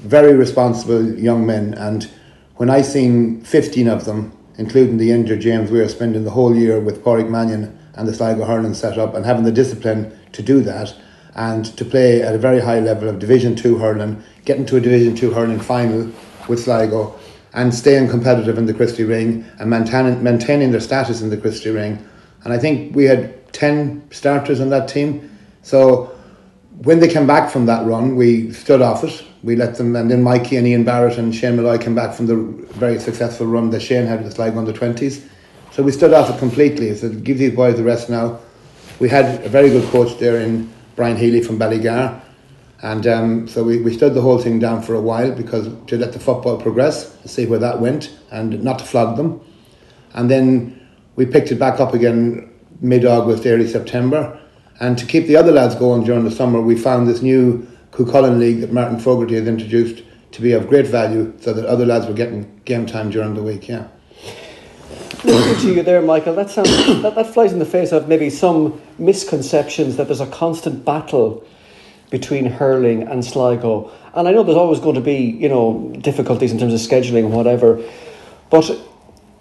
very 0.04 0.34
responsible 0.34 1.18
young 1.18 1.46
men, 1.46 1.74
and 1.74 2.10
when 2.56 2.70
I 2.70 2.82
seen 2.82 3.42
15 3.42 3.88
of 3.88 4.04
them, 4.04 4.36
including 4.58 4.98
the 4.98 5.10
injured 5.10 5.40
James 5.40 5.70
we 5.70 5.80
were 5.80 5.88
spending 5.88 6.24
the 6.24 6.30
whole 6.30 6.54
year 6.54 6.78
with 6.78 7.02
Pádraig 7.02 7.28
Mannion 7.28 7.76
and 7.94 8.06
the 8.06 8.14
Sligo 8.14 8.44
hurling 8.44 8.74
set 8.74 8.98
up 8.98 9.14
and 9.14 9.24
having 9.24 9.44
the 9.44 9.52
discipline 9.52 10.16
to 10.32 10.42
do 10.42 10.60
that 10.60 10.94
and 11.34 11.64
to 11.76 11.84
play 11.84 12.22
at 12.22 12.34
a 12.34 12.38
very 12.38 12.60
high 12.60 12.78
level 12.78 13.08
of 13.08 13.18
Division 13.18 13.56
2 13.56 13.78
hurling, 13.78 14.22
getting 14.44 14.66
to 14.66 14.76
a 14.76 14.80
Division 14.80 15.16
2 15.16 15.32
hurling 15.32 15.58
final 15.58 16.10
with 16.48 16.62
Sligo 16.62 17.18
and 17.54 17.74
staying 17.74 18.08
competitive 18.08 18.58
in 18.58 18.66
the 18.66 18.74
Christy 18.74 19.04
Ring 19.04 19.44
and 19.58 19.70
maintaining, 19.70 20.22
maintaining 20.22 20.70
their 20.70 20.80
status 20.80 21.22
in 21.22 21.30
the 21.30 21.36
Christy 21.36 21.70
Ring. 21.70 22.06
And 22.44 22.52
I 22.52 22.58
think 22.58 22.94
we 22.94 23.04
had 23.04 23.52
10 23.52 24.10
starters 24.10 24.60
on 24.60 24.68
that 24.70 24.86
team. 24.88 25.30
So 25.62 26.13
when 26.82 27.00
they 27.00 27.08
came 27.08 27.26
back 27.26 27.50
from 27.50 27.66
that 27.66 27.86
run, 27.86 28.16
we 28.16 28.52
stood 28.52 28.82
off 28.82 29.04
it. 29.04 29.24
We 29.42 29.56
let 29.56 29.76
them, 29.76 29.94
and 29.94 30.10
then 30.10 30.22
Mikey 30.22 30.56
and 30.56 30.66
Ian 30.66 30.84
Barrett 30.84 31.18
and 31.18 31.34
Shane 31.34 31.56
Malloy 31.56 31.78
came 31.78 31.94
back 31.94 32.14
from 32.14 32.26
the 32.26 32.36
very 32.74 32.98
successful 32.98 33.46
run 33.46 33.70
that 33.70 33.80
Shane 33.80 34.06
had 34.06 34.24
with 34.24 34.34
Sligo 34.34 34.58
under 34.58 34.72
20s. 34.72 35.26
So 35.70 35.82
we 35.82 35.92
stood 35.92 36.12
off 36.12 36.30
it 36.30 36.38
completely. 36.38 36.94
So 36.96 37.08
give 37.10 37.38
these 37.38 37.54
boys 37.54 37.76
the 37.76 37.84
rest 37.84 38.08
now. 38.08 38.40
We 39.00 39.08
had 39.08 39.44
a 39.44 39.48
very 39.48 39.70
good 39.70 39.88
coach 39.90 40.18
there 40.18 40.40
in 40.40 40.72
Brian 40.96 41.16
Healy 41.16 41.42
from 41.42 41.58
Ballygar. 41.58 42.20
And 42.82 43.06
um, 43.06 43.48
so 43.48 43.64
we, 43.64 43.80
we 43.80 43.94
stood 43.94 44.14
the 44.14 44.20
whole 44.20 44.38
thing 44.38 44.58
down 44.58 44.82
for 44.82 44.94
a 44.94 45.00
while 45.00 45.32
because 45.32 45.68
to 45.86 45.96
let 45.96 46.12
the 46.12 46.20
football 46.20 46.60
progress, 46.60 47.16
to 47.22 47.28
see 47.28 47.46
where 47.46 47.58
that 47.58 47.80
went, 47.80 48.16
and 48.30 48.62
not 48.62 48.78
to 48.80 48.84
flog 48.84 49.16
them. 49.16 49.40
And 50.12 50.30
then 50.30 50.86
we 51.16 51.26
picked 51.26 51.50
it 51.50 51.58
back 51.58 51.80
up 51.80 51.94
again 51.94 52.52
mid 52.80 53.04
August, 53.04 53.46
early 53.46 53.66
September. 53.66 54.40
And 54.80 54.98
to 54.98 55.06
keep 55.06 55.26
the 55.26 55.36
other 55.36 55.52
lads 55.52 55.74
going 55.74 56.04
during 56.04 56.24
the 56.24 56.30
summer, 56.30 56.60
we 56.60 56.76
found 56.76 57.06
this 57.06 57.22
new 57.22 57.66
Cuchulainn 57.92 58.38
League 58.38 58.60
that 58.60 58.72
Martin 58.72 58.98
Fogarty 58.98 59.36
had 59.36 59.46
introduced 59.46 60.02
to 60.32 60.42
be 60.42 60.52
of 60.52 60.68
great 60.68 60.86
value 60.86 61.32
so 61.40 61.52
that 61.52 61.64
other 61.64 61.86
lads 61.86 62.06
were 62.06 62.12
getting 62.12 62.60
game 62.64 62.86
time 62.86 63.10
during 63.10 63.34
the 63.34 63.42
week. 63.42 63.68
Yeah. 63.68 63.86
Listening 65.22 65.60
to 65.60 65.74
you 65.76 65.82
there, 65.82 66.02
Michael, 66.02 66.34
that 66.34 66.50
sounds 66.50 66.70
that, 67.02 67.14
that 67.14 67.32
flies 67.32 67.52
in 67.52 67.58
the 67.58 67.64
face 67.64 67.92
of 67.92 68.08
maybe 68.08 68.28
some 68.28 68.80
misconceptions 68.98 69.96
that 69.96 70.06
there's 70.06 70.20
a 70.20 70.26
constant 70.26 70.84
battle 70.84 71.46
between 72.10 72.44
hurling 72.46 73.04
and 73.04 73.24
Sligo. 73.24 73.90
And 74.12 74.28
I 74.28 74.32
know 74.32 74.42
there's 74.42 74.58
always 74.58 74.80
going 74.80 74.96
to 74.96 75.00
be, 75.00 75.16
you 75.16 75.48
know, 75.48 75.94
difficulties 76.00 76.52
in 76.52 76.58
terms 76.58 76.74
of 76.74 76.80
scheduling 76.80 77.24
and 77.24 77.32
whatever. 77.32 77.82
But 78.50 78.70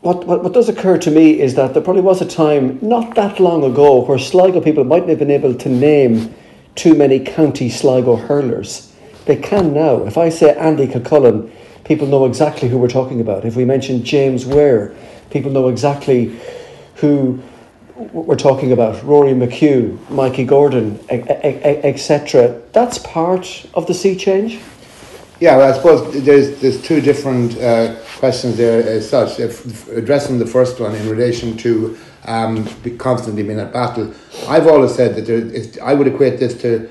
what, 0.03 0.27
what, 0.27 0.43
what 0.43 0.53
does 0.53 0.67
occur 0.67 0.97
to 0.97 1.09
me 1.09 1.39
is 1.39 1.55
that 1.55 1.73
there 1.73 1.81
probably 1.81 2.01
was 2.01 2.21
a 2.21 2.25
time 2.25 2.77
not 2.81 3.15
that 3.15 3.39
long 3.39 3.63
ago 3.63 4.01
where 4.01 4.19
Sligo 4.19 4.59
people 4.59 4.83
mightn't 4.83 5.07
have 5.07 5.19
been 5.19 5.31
able 5.31 5.55
to 5.55 5.69
name 5.69 6.35
too 6.75 6.93
many 6.93 7.21
county 7.21 7.69
Sligo 7.69 8.17
hurlers. 8.17 8.93
They 9.25 9.37
can 9.37 9.73
now. 9.73 10.05
If 10.05 10.17
I 10.17 10.27
say 10.27 10.57
Andy 10.57 10.87
Kilcullen, 10.87 11.49
people 11.85 12.05
know 12.07 12.25
exactly 12.25 12.67
who 12.67 12.77
we're 12.77 12.89
talking 12.89 13.21
about. 13.21 13.45
If 13.45 13.55
we 13.55 13.63
mention 13.63 14.03
James 14.03 14.45
Ware, 14.45 14.93
people 15.29 15.51
know 15.51 15.69
exactly 15.69 16.37
who 16.95 17.41
we're 17.95 18.35
talking 18.35 18.73
about 18.73 19.01
Rory 19.05 19.31
McHugh, 19.31 19.97
Mikey 20.09 20.43
Gordon, 20.43 20.99
etc. 21.09 22.61
That's 22.73 22.97
part 22.97 23.65
of 23.73 23.87
the 23.87 23.93
sea 23.93 24.17
change. 24.17 24.59
Yeah, 25.39 25.57
well, 25.57 25.73
I 25.73 25.75
suppose 25.75 26.23
there's 26.23 26.59
there's 26.61 26.81
two 26.81 27.01
different 27.01 27.57
uh, 27.57 27.95
questions 28.19 28.55
there 28.55 28.87
as 28.87 29.09
such. 29.09 29.39
If 29.39 29.87
addressing 29.89 30.39
the 30.39 30.45
first 30.45 30.79
one 30.79 30.95
in 30.95 31.09
relation 31.09 31.57
to 31.57 31.97
um, 32.25 32.65
constantly 32.97 33.43
being 33.43 33.59
at 33.59 33.73
battle, 33.73 34.13
I've 34.47 34.67
always 34.67 34.93
said 34.93 35.15
that 35.15 35.25
there, 35.25 35.83
I 35.83 35.95
would 35.95 36.07
equate 36.07 36.39
this 36.39 36.53
to 36.61 36.89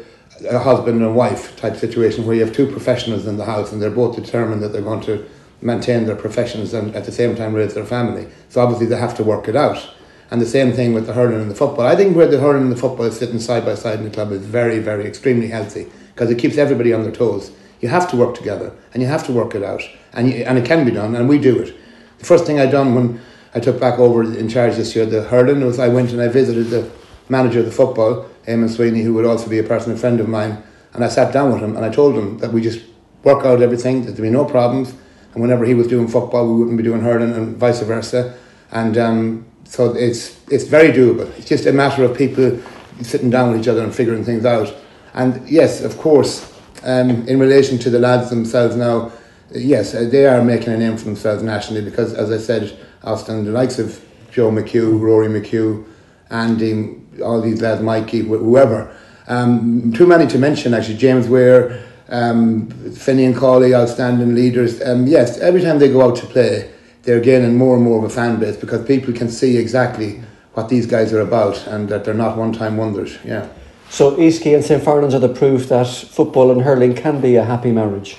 a 0.48 0.58
husband 0.58 1.00
and 1.00 1.14
wife 1.14 1.56
type 1.56 1.76
situation 1.76 2.26
where 2.26 2.34
you 2.34 2.44
have 2.44 2.54
two 2.54 2.70
professionals 2.70 3.26
in 3.26 3.36
the 3.36 3.44
house 3.44 3.72
and 3.72 3.80
they're 3.80 3.90
both 3.90 4.16
determined 4.16 4.62
that 4.62 4.72
they're 4.72 4.82
going 4.82 5.02
to 5.02 5.24
maintain 5.60 6.04
their 6.04 6.16
professions 6.16 6.74
and 6.74 6.94
at 6.96 7.04
the 7.04 7.12
same 7.12 7.36
time 7.36 7.54
raise 7.54 7.74
their 7.74 7.84
family. 7.84 8.26
So 8.48 8.60
obviously 8.60 8.86
they 8.86 8.96
have 8.96 9.16
to 9.18 9.24
work 9.24 9.46
it 9.48 9.54
out. 9.54 9.88
And 10.30 10.40
the 10.40 10.46
same 10.46 10.72
thing 10.72 10.94
with 10.94 11.06
the 11.06 11.12
hurling 11.12 11.40
and 11.40 11.50
the 11.50 11.54
football. 11.54 11.86
I 11.86 11.94
think 11.94 12.16
where 12.16 12.26
the 12.26 12.40
hurling 12.40 12.62
and 12.62 12.72
the 12.72 12.76
football 12.76 13.06
is 13.06 13.16
sitting 13.16 13.38
side 13.38 13.64
by 13.64 13.74
side 13.74 13.98
in 13.98 14.04
the 14.04 14.10
club 14.10 14.32
is 14.32 14.44
very, 14.44 14.78
very, 14.78 15.06
extremely 15.06 15.48
healthy 15.48 15.86
because 16.14 16.30
it 16.30 16.38
keeps 16.38 16.56
everybody 16.56 16.92
on 16.92 17.02
their 17.02 17.12
toes. 17.12 17.52
You 17.82 17.88
have 17.88 18.08
to 18.10 18.16
work 18.16 18.34
together 18.34 18.72
and 18.94 19.02
you 19.02 19.08
have 19.08 19.26
to 19.26 19.32
work 19.32 19.54
it 19.54 19.62
out. 19.62 19.82
And, 20.14 20.30
you, 20.30 20.44
and 20.44 20.56
it 20.56 20.64
can 20.64 20.84
be 20.84 20.90
done, 20.90 21.14
and 21.14 21.28
we 21.28 21.38
do 21.38 21.58
it. 21.58 21.74
The 22.18 22.24
first 22.24 22.46
thing 22.46 22.60
I 22.60 22.66
done 22.66 22.94
when 22.94 23.20
I 23.54 23.60
took 23.60 23.80
back 23.80 23.98
over 23.98 24.22
in 24.22 24.48
charge 24.48 24.76
this 24.76 24.94
year, 24.94 25.04
the 25.04 25.22
hurling, 25.24 25.64
was 25.64 25.78
I 25.78 25.88
went 25.88 26.12
and 26.12 26.20
I 26.20 26.28
visited 26.28 26.68
the 26.68 26.90
manager 27.28 27.60
of 27.60 27.66
the 27.66 27.72
football, 27.72 28.28
Eamon 28.46 28.70
Sweeney, 28.70 29.02
who 29.02 29.14
would 29.14 29.24
also 29.24 29.48
be 29.48 29.58
a 29.58 29.62
personal 29.62 29.98
friend 29.98 30.20
of 30.20 30.28
mine. 30.28 30.62
And 30.94 31.04
I 31.04 31.08
sat 31.08 31.32
down 31.32 31.52
with 31.52 31.62
him 31.62 31.76
and 31.76 31.84
I 31.84 31.90
told 31.90 32.14
him 32.14 32.38
that 32.38 32.52
we 32.52 32.60
just 32.60 32.84
work 33.24 33.44
out 33.44 33.62
everything, 33.62 34.04
that 34.04 34.12
there'd 34.12 34.22
be 34.22 34.30
no 34.30 34.44
problems. 34.44 34.94
And 35.32 35.42
whenever 35.42 35.64
he 35.64 35.74
was 35.74 35.86
doing 35.86 36.08
football, 36.08 36.46
we 36.46 36.58
wouldn't 36.60 36.76
be 36.76 36.82
doing 36.82 37.00
hurling 37.00 37.32
and 37.32 37.56
vice 37.56 37.80
versa. 37.80 38.36
And 38.70 38.98
um, 38.98 39.46
so 39.64 39.94
it's 39.94 40.38
it's 40.50 40.64
very 40.64 40.92
doable. 40.92 41.26
It's 41.38 41.48
just 41.48 41.66
a 41.66 41.72
matter 41.72 42.04
of 42.04 42.16
people 42.16 42.60
sitting 43.00 43.30
down 43.30 43.50
with 43.50 43.60
each 43.62 43.68
other 43.68 43.82
and 43.82 43.94
figuring 43.94 44.24
things 44.24 44.44
out. 44.44 44.74
And 45.14 45.48
yes, 45.48 45.82
of 45.82 45.96
course, 45.98 46.51
um, 46.84 47.26
in 47.28 47.38
relation 47.38 47.78
to 47.78 47.90
the 47.90 47.98
lads 47.98 48.30
themselves 48.30 48.76
now, 48.76 49.12
yes, 49.50 49.94
uh, 49.94 50.08
they 50.10 50.26
are 50.26 50.42
making 50.42 50.72
a 50.72 50.76
name 50.76 50.96
for 50.96 51.04
themselves 51.04 51.42
nationally 51.42 51.82
because, 51.82 52.14
as 52.14 52.30
I 52.30 52.38
said, 52.38 52.76
Austin, 53.02 53.44
the 53.44 53.52
likes 53.52 53.78
of 53.78 54.04
Joe 54.30 54.50
McHugh, 54.50 55.00
Rory 55.00 55.28
McHugh, 55.28 55.84
Andy, 56.30 56.96
all 57.22 57.40
these 57.40 57.60
lads, 57.60 57.82
Mikey, 57.82 58.20
whoever. 58.20 58.96
Um, 59.28 59.92
too 59.92 60.06
many 60.06 60.26
to 60.28 60.38
mention 60.38 60.74
actually. 60.74 60.96
James 60.96 61.28
Ware, 61.28 61.84
um, 62.08 62.68
Finney 62.92 63.24
and 63.24 63.36
Cawley, 63.36 63.74
outstanding 63.74 64.34
leaders. 64.34 64.82
Um, 64.82 65.06
yes, 65.06 65.38
every 65.38 65.62
time 65.62 65.78
they 65.78 65.88
go 65.88 66.02
out 66.02 66.16
to 66.16 66.26
play, 66.26 66.72
they're 67.02 67.20
gaining 67.20 67.56
more 67.56 67.76
and 67.76 67.84
more 67.84 67.98
of 67.98 68.04
a 68.04 68.14
fan 68.14 68.38
base 68.38 68.56
because 68.56 68.86
people 68.86 69.12
can 69.12 69.28
see 69.28 69.56
exactly 69.56 70.22
what 70.54 70.68
these 70.68 70.86
guys 70.86 71.12
are 71.12 71.20
about 71.20 71.66
and 71.66 71.88
that 71.88 72.04
they're 72.04 72.14
not 72.14 72.36
one 72.36 72.52
time 72.52 72.76
wonders. 72.76 73.18
Yeah. 73.24 73.48
So 73.92 74.16
Easkey 74.16 74.54
and 74.54 74.64
St 74.64 74.82
Farnans 74.82 75.12
are 75.12 75.18
the 75.18 75.28
proof 75.28 75.68
that 75.68 75.86
football 75.86 76.50
and 76.50 76.62
hurling 76.62 76.94
can 76.94 77.20
be 77.20 77.36
a 77.36 77.44
happy 77.44 77.70
marriage. 77.72 78.16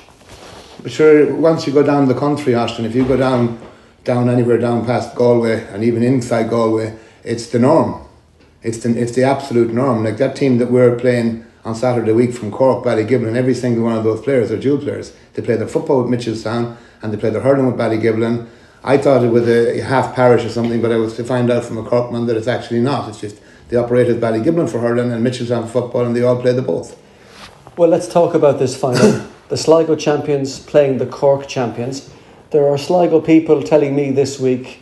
Sure, 0.86 1.34
once 1.36 1.66
you 1.66 1.74
go 1.74 1.82
down 1.82 2.08
the 2.08 2.14
country, 2.14 2.54
Austin, 2.54 2.86
if 2.86 2.94
you 2.94 3.04
go 3.04 3.18
down 3.18 3.60
down 4.04 4.30
anywhere 4.30 4.60
down 4.60 4.86
past 4.86 5.16
Galway 5.16 5.66
and 5.74 5.84
even 5.84 6.04
inside 6.04 6.52
Galway, 6.52 6.96
it's 7.24 7.48
the 7.48 7.58
norm. 7.58 8.08
It's 8.62 8.84
the 8.84 8.96
it's 8.96 9.14
the 9.14 9.24
absolute 9.24 9.74
norm. 9.74 10.04
Like 10.04 10.18
that 10.18 10.36
team 10.36 10.60
that 10.60 10.70
we're 10.70 10.96
playing 10.96 11.44
on 11.66 11.74
Saturday 11.74 12.12
week 12.12 12.36
from 12.36 12.52
Cork, 12.52 12.86
Ballygiblin, 12.86 13.36
every 13.36 13.56
single 13.56 13.86
one 13.86 13.98
of 13.98 14.04
those 14.04 14.22
players 14.22 14.52
are 14.52 14.60
dual 14.60 14.78
players. 14.78 15.12
They 15.34 15.42
play 15.42 15.56
their 15.56 15.68
football 15.68 16.04
with 16.04 16.12
Mitchelstown 16.12 16.78
and 17.02 17.12
they 17.12 17.18
play 17.18 17.32
their 17.32 17.42
hurling 17.42 17.66
with 17.66 17.78
Ballygiblin 17.78 18.48
I 18.86 18.98
thought 18.98 19.24
it 19.24 19.30
was 19.30 19.48
a 19.48 19.80
half 19.80 20.14
parish 20.14 20.44
or 20.44 20.50
something, 20.50 20.82
but 20.82 20.92
I 20.92 20.98
was 20.98 21.16
to 21.16 21.24
find 21.24 21.50
out 21.50 21.64
from 21.64 21.78
a 21.78 21.84
Corkman 21.84 22.28
that 22.28 22.36
it's 22.36 22.48
actually 22.48 22.82
not. 22.82 23.08
It's 23.08 23.22
just 23.22 23.38
they 23.70 23.78
operated 23.78 24.20
Ballygiblin 24.20 24.70
for 24.70 24.80
hurling 24.80 25.12
and 25.12 25.26
Mitchelstown 25.26 25.64
for 25.64 25.82
football, 25.82 26.06
and 26.06 26.16
they 26.16 26.22
all 26.22 26.42
play 26.42 26.54
the 26.54 26.62
both. 26.62 27.00
Well, 27.78 27.90
let's 27.90 28.08
talk 28.08 28.34
about 28.34 28.60
this 28.60 28.76
final. 28.76 29.26
the 29.50 29.58
Sligo 29.58 29.96
champions 29.96 30.60
playing 30.60 30.98
the 30.98 31.06
Cork 31.06 31.48
champions. 31.48 32.10
There 32.52 32.68
are 32.68 32.78
Sligo 32.78 33.20
people 33.20 33.64
telling 33.64 33.96
me 33.96 34.12
this 34.12 34.40
week 34.40 34.82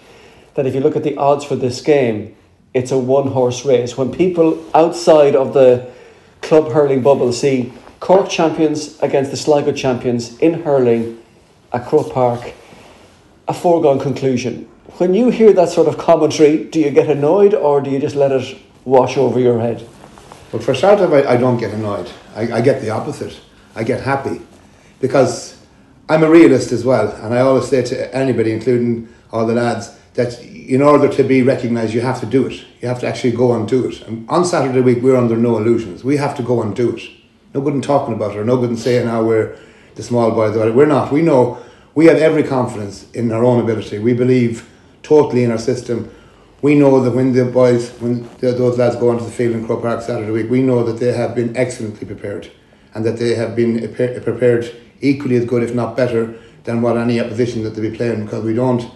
that 0.55 0.65
if 0.65 0.75
you 0.75 0.81
look 0.81 0.95
at 0.95 1.03
the 1.03 1.15
odds 1.17 1.45
for 1.45 1.55
this 1.55 1.81
game, 1.81 2.35
it's 2.73 2.91
a 2.91 2.97
one 2.97 3.27
horse 3.27 3.65
race. 3.65 3.97
When 3.97 4.11
people 4.11 4.63
outside 4.73 5.35
of 5.35 5.53
the 5.53 5.89
club 6.41 6.71
hurling 6.71 7.01
bubble 7.01 7.31
see 7.31 7.71
Cork 7.99 8.29
champions 8.29 8.99
against 8.99 9.31
the 9.31 9.37
Sligo 9.37 9.71
champions 9.71 10.37
in 10.39 10.63
hurling 10.63 11.21
at 11.71 11.85
Croke 11.85 12.11
Park, 12.11 12.53
a 13.47 13.53
foregone 13.53 13.99
conclusion. 13.99 14.67
When 14.97 15.13
you 15.13 15.29
hear 15.29 15.53
that 15.53 15.69
sort 15.69 15.87
of 15.87 15.97
commentary, 15.97 16.65
do 16.65 16.79
you 16.79 16.89
get 16.89 17.09
annoyed 17.09 17.53
or 17.53 17.79
do 17.79 17.89
you 17.89 17.99
just 17.99 18.15
let 18.15 18.31
it 18.31 18.57
wash 18.85 19.17
over 19.17 19.39
your 19.39 19.59
head? 19.59 19.87
But 20.51 20.63
for 20.63 20.73
starters, 20.73 21.11
I, 21.11 21.33
I 21.33 21.37
don't 21.37 21.57
get 21.57 21.73
annoyed. 21.73 22.11
I, 22.35 22.53
I 22.53 22.61
get 22.61 22.81
the 22.81 22.89
opposite. 22.89 23.39
I 23.75 23.83
get 23.83 24.01
happy 24.01 24.41
because 24.99 25.57
I'm 26.09 26.23
a 26.23 26.29
realist 26.29 26.71
as 26.71 26.83
well, 26.83 27.09
and 27.23 27.33
I 27.33 27.39
always 27.39 27.67
say 27.67 27.83
to 27.83 28.15
anybody, 28.15 28.51
including 28.51 29.07
all 29.31 29.45
the 29.45 29.53
lads, 29.53 29.97
that 30.15 30.41
in 30.43 30.81
order 30.81 31.07
to 31.07 31.23
be 31.23 31.41
recognised, 31.41 31.93
you 31.93 32.01
have 32.01 32.19
to 32.19 32.25
do 32.25 32.47
it. 32.47 32.65
You 32.81 32.87
have 32.89 32.99
to 32.99 33.07
actually 33.07 33.31
go 33.31 33.53
and 33.53 33.67
do 33.67 33.87
it. 33.87 34.01
And 34.01 34.29
on 34.29 34.43
Saturday 34.43 34.81
week, 34.81 35.01
we're 35.01 35.15
under 35.15 35.37
no 35.37 35.57
illusions. 35.57 36.03
We 36.03 36.17
have 36.17 36.35
to 36.37 36.43
go 36.43 36.61
and 36.61 36.75
do 36.75 36.95
it. 36.97 37.03
No 37.53 37.61
good 37.61 37.73
in 37.73 37.81
talking 37.81 38.13
about 38.13 38.31
it, 38.31 38.37
or 38.37 38.45
no 38.45 38.57
good 38.57 38.69
in 38.69 38.77
saying 38.77 39.07
how 39.07 39.23
we're 39.23 39.57
the 39.95 40.03
small 40.03 40.31
boys. 40.31 40.55
We're 40.55 40.85
not. 40.85 41.11
We 41.11 41.21
know 41.21 41.63
we 41.95 42.05
have 42.05 42.17
every 42.17 42.43
confidence 42.43 43.09
in 43.11 43.31
our 43.31 43.43
own 43.43 43.61
ability. 43.61 43.99
We 43.99 44.13
believe 44.13 44.69
totally 45.03 45.43
in 45.43 45.51
our 45.51 45.57
system. 45.57 46.13
We 46.61 46.75
know 46.75 47.01
that 47.01 47.11
when 47.11 47.33
the 47.33 47.45
boys, 47.45 47.89
when 47.99 48.29
those 48.37 48.77
lads 48.77 48.95
go 48.95 49.09
onto 49.09 49.25
the 49.25 49.31
field 49.31 49.55
in 49.55 49.65
Croke 49.65 49.81
Park 49.81 50.01
Saturday 50.03 50.29
week, 50.29 50.49
we 50.49 50.61
know 50.61 50.83
that 50.83 50.99
they 50.99 51.11
have 51.11 51.33
been 51.33 51.57
excellently 51.57 52.05
prepared 52.05 52.51
and 52.93 53.03
that 53.03 53.17
they 53.17 53.33
have 53.33 53.55
been 53.55 53.81
prepared 53.95 54.71
equally 54.99 55.37
as 55.37 55.45
good, 55.45 55.63
if 55.63 55.73
not 55.73 55.97
better, 55.97 56.35
than 56.65 56.83
what 56.83 56.97
any 56.97 57.19
opposition 57.19 57.63
that 57.63 57.71
they 57.71 57.81
be 57.81 57.95
playing 57.95 58.25
because 58.25 58.43
we 58.43 58.53
don't 58.53 58.91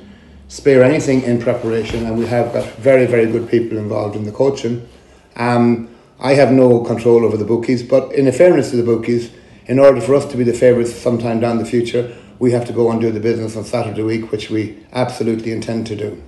spare 0.47 0.83
anything 0.83 1.23
in 1.23 1.41
preparation 1.41 2.05
and 2.05 2.19
we 2.19 2.27
have 2.27 2.53
got 2.53 2.65
very, 2.75 3.07
very 3.07 3.25
good 3.25 3.49
people 3.49 3.79
involved 3.79 4.15
in 4.15 4.25
the 4.25 4.31
coaching. 4.31 4.87
Um, 5.35 5.89
I 6.19 6.35
have 6.35 6.51
no 6.51 6.83
control 6.83 7.25
over 7.25 7.35
the 7.35 7.45
bookies, 7.45 7.81
but 7.81 8.13
in 8.13 8.31
fairness 8.31 8.69
to 8.69 8.77
the 8.77 8.83
bookies, 8.83 9.31
in 9.65 9.79
order 9.79 9.99
for 9.99 10.13
us 10.13 10.25
to 10.27 10.37
be 10.37 10.43
the 10.43 10.53
favourites 10.53 10.93
sometime 10.93 11.39
down 11.39 11.57
the 11.57 11.65
future, 11.65 12.15
we 12.37 12.51
have 12.51 12.65
to 12.67 12.73
go 12.73 12.91
and 12.91 13.01
do 13.01 13.11
the 13.11 13.19
business 13.19 13.57
on 13.57 13.63
Saturday 13.63 14.03
week, 14.03 14.31
which 14.31 14.51
we 14.51 14.85
absolutely 14.93 15.51
intend 15.51 15.87
to 15.87 15.95
do. 15.95 16.21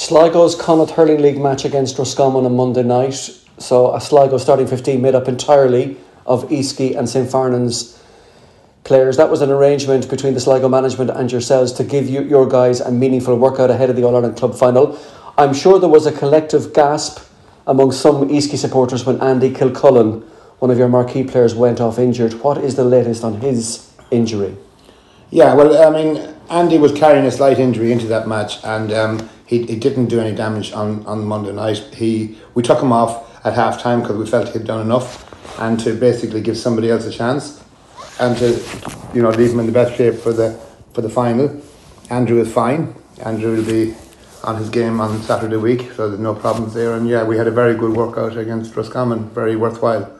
Sligo's 0.00 0.54
Connacht 0.54 0.92
Hurling 0.92 1.20
League 1.20 1.38
match 1.38 1.66
against 1.66 1.98
Roscommon 1.98 2.46
on 2.46 2.56
Monday 2.56 2.82
night. 2.82 3.12
So 3.58 3.94
a 3.94 4.00
Sligo 4.00 4.38
starting 4.38 4.66
15 4.66 4.98
made 4.98 5.14
up 5.14 5.28
entirely 5.28 5.98
of 6.24 6.48
Easkey 6.48 6.96
and 6.96 7.06
St 7.06 7.30
Farnan's 7.30 8.02
players. 8.82 9.18
That 9.18 9.28
was 9.28 9.42
an 9.42 9.50
arrangement 9.50 10.08
between 10.08 10.32
the 10.32 10.40
Sligo 10.40 10.70
management 10.70 11.10
and 11.10 11.30
yourselves 11.30 11.70
to 11.72 11.84
give 11.84 12.08
you 12.08 12.22
your 12.22 12.48
guys 12.48 12.80
a 12.80 12.90
meaningful 12.90 13.36
workout 13.36 13.70
ahead 13.70 13.90
of 13.90 13.96
the 13.96 14.02
All 14.02 14.16
Ireland 14.16 14.38
Club 14.38 14.54
final. 14.54 14.98
I'm 15.36 15.52
sure 15.52 15.78
there 15.78 15.90
was 15.90 16.06
a 16.06 16.12
collective 16.12 16.72
gasp 16.72 17.22
among 17.66 17.92
some 17.92 18.26
Easkey 18.30 18.56
supporters 18.56 19.04
when 19.04 19.20
Andy 19.20 19.52
Kilcullen, 19.52 20.22
one 20.60 20.70
of 20.70 20.78
your 20.78 20.88
marquee 20.88 21.24
players, 21.24 21.54
went 21.54 21.78
off 21.78 21.98
injured. 21.98 22.32
What 22.42 22.56
is 22.56 22.74
the 22.74 22.84
latest 22.84 23.22
on 23.22 23.42
his 23.42 23.92
injury? 24.10 24.56
Yeah, 25.28 25.52
well, 25.52 25.76
I 25.86 26.02
mean, 26.02 26.34
Andy 26.48 26.78
was 26.78 26.92
carrying 26.92 27.26
a 27.26 27.30
slight 27.30 27.58
injury 27.58 27.92
into 27.92 28.06
that 28.06 28.26
match, 28.26 28.64
and 28.64 28.92
um, 28.92 29.30
he, 29.50 29.66
he 29.66 29.76
didn't 29.76 30.06
do 30.06 30.20
any 30.20 30.32
damage 30.32 30.72
on, 30.72 31.04
on 31.06 31.24
Monday 31.24 31.50
night. 31.50 31.78
He 31.92 32.38
we 32.54 32.62
took 32.62 32.80
him 32.80 32.92
off 32.92 33.12
at 33.44 33.54
half 33.54 33.82
time 33.82 34.00
because 34.00 34.16
we 34.16 34.24
felt 34.24 34.48
he'd 34.50 34.64
done 34.64 34.80
enough, 34.80 35.10
and 35.58 35.78
to 35.80 35.92
basically 35.92 36.40
give 36.40 36.56
somebody 36.56 36.88
else 36.88 37.04
a 37.04 37.10
chance 37.10 37.60
and 38.20 38.38
to 38.38 38.48
you 39.12 39.22
know 39.22 39.30
leave 39.30 39.50
him 39.50 39.58
in 39.58 39.66
the 39.66 39.72
best 39.72 39.96
shape 39.96 40.14
for 40.14 40.32
the 40.32 40.52
for 40.94 41.00
the 41.02 41.10
final. 41.10 41.60
Andrew 42.10 42.40
is 42.40 42.52
fine. 42.52 42.94
Andrew 43.24 43.56
will 43.56 43.64
be 43.64 43.96
on 44.44 44.56
his 44.56 44.70
game 44.70 45.00
on 45.00 45.20
Saturday 45.22 45.56
week, 45.56 45.90
so 45.96 46.08
there's 46.08 46.20
no 46.20 46.34
problems 46.34 46.72
there. 46.72 46.94
And 46.94 47.08
yeah, 47.08 47.24
we 47.24 47.36
had 47.36 47.48
a 47.48 47.50
very 47.50 47.74
good 47.74 47.94
workout 47.96 48.36
against 48.36 48.76
Roscommon, 48.76 49.30
very 49.30 49.56
worthwhile, 49.56 50.16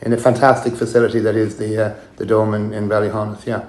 in 0.00 0.12
a 0.12 0.16
fantastic 0.16 0.74
facility 0.74 1.20
that 1.20 1.36
is 1.36 1.56
the 1.56 1.70
uh, 1.84 1.94
the 2.16 2.26
dome 2.26 2.52
in, 2.52 2.74
in 2.74 2.88
Ballyhaunis. 2.88 3.46
Yeah. 3.46 3.64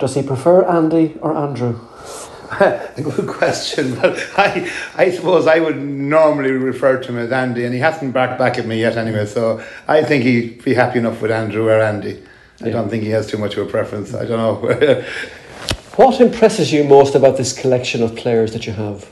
Does 0.00 0.16
he 0.16 0.22
prefer 0.22 0.64
Andy 0.64 1.16
or 1.20 1.36
Andrew? 1.36 1.78
A 2.50 2.92
good 3.02 3.28
question, 3.28 3.94
but 3.94 4.18
I, 4.36 4.70
I 4.96 5.10
suppose 5.10 5.46
I 5.46 5.60
would 5.60 5.80
normally 5.80 6.50
refer 6.50 7.00
to 7.00 7.08
him 7.08 7.18
as 7.18 7.32
Andy, 7.32 7.64
and 7.64 7.72
he 7.72 7.80
hasn't 7.80 8.12
backed 8.12 8.38
back 8.38 8.58
at 8.58 8.66
me 8.66 8.80
yet 8.80 8.96
anyway. 8.96 9.26
So 9.26 9.64
I 9.86 10.02
think 10.02 10.24
he'd 10.24 10.64
be 10.64 10.74
happy 10.74 10.98
enough 10.98 11.22
with 11.22 11.30
Andrew 11.30 11.68
or 11.68 11.80
Andy. 11.80 12.22
I 12.60 12.66
yeah. 12.66 12.72
don't 12.72 12.88
think 12.88 13.04
he 13.04 13.10
has 13.10 13.26
too 13.26 13.38
much 13.38 13.56
of 13.56 13.66
a 13.66 13.70
preference. 13.70 14.14
I 14.14 14.24
don't 14.24 14.38
know. 14.38 15.04
what 15.96 16.20
impresses 16.20 16.72
you 16.72 16.84
most 16.84 17.14
about 17.14 17.36
this 17.36 17.58
collection 17.58 18.02
of 18.02 18.16
players 18.16 18.52
that 18.52 18.66
you 18.66 18.72
have? 18.72 19.10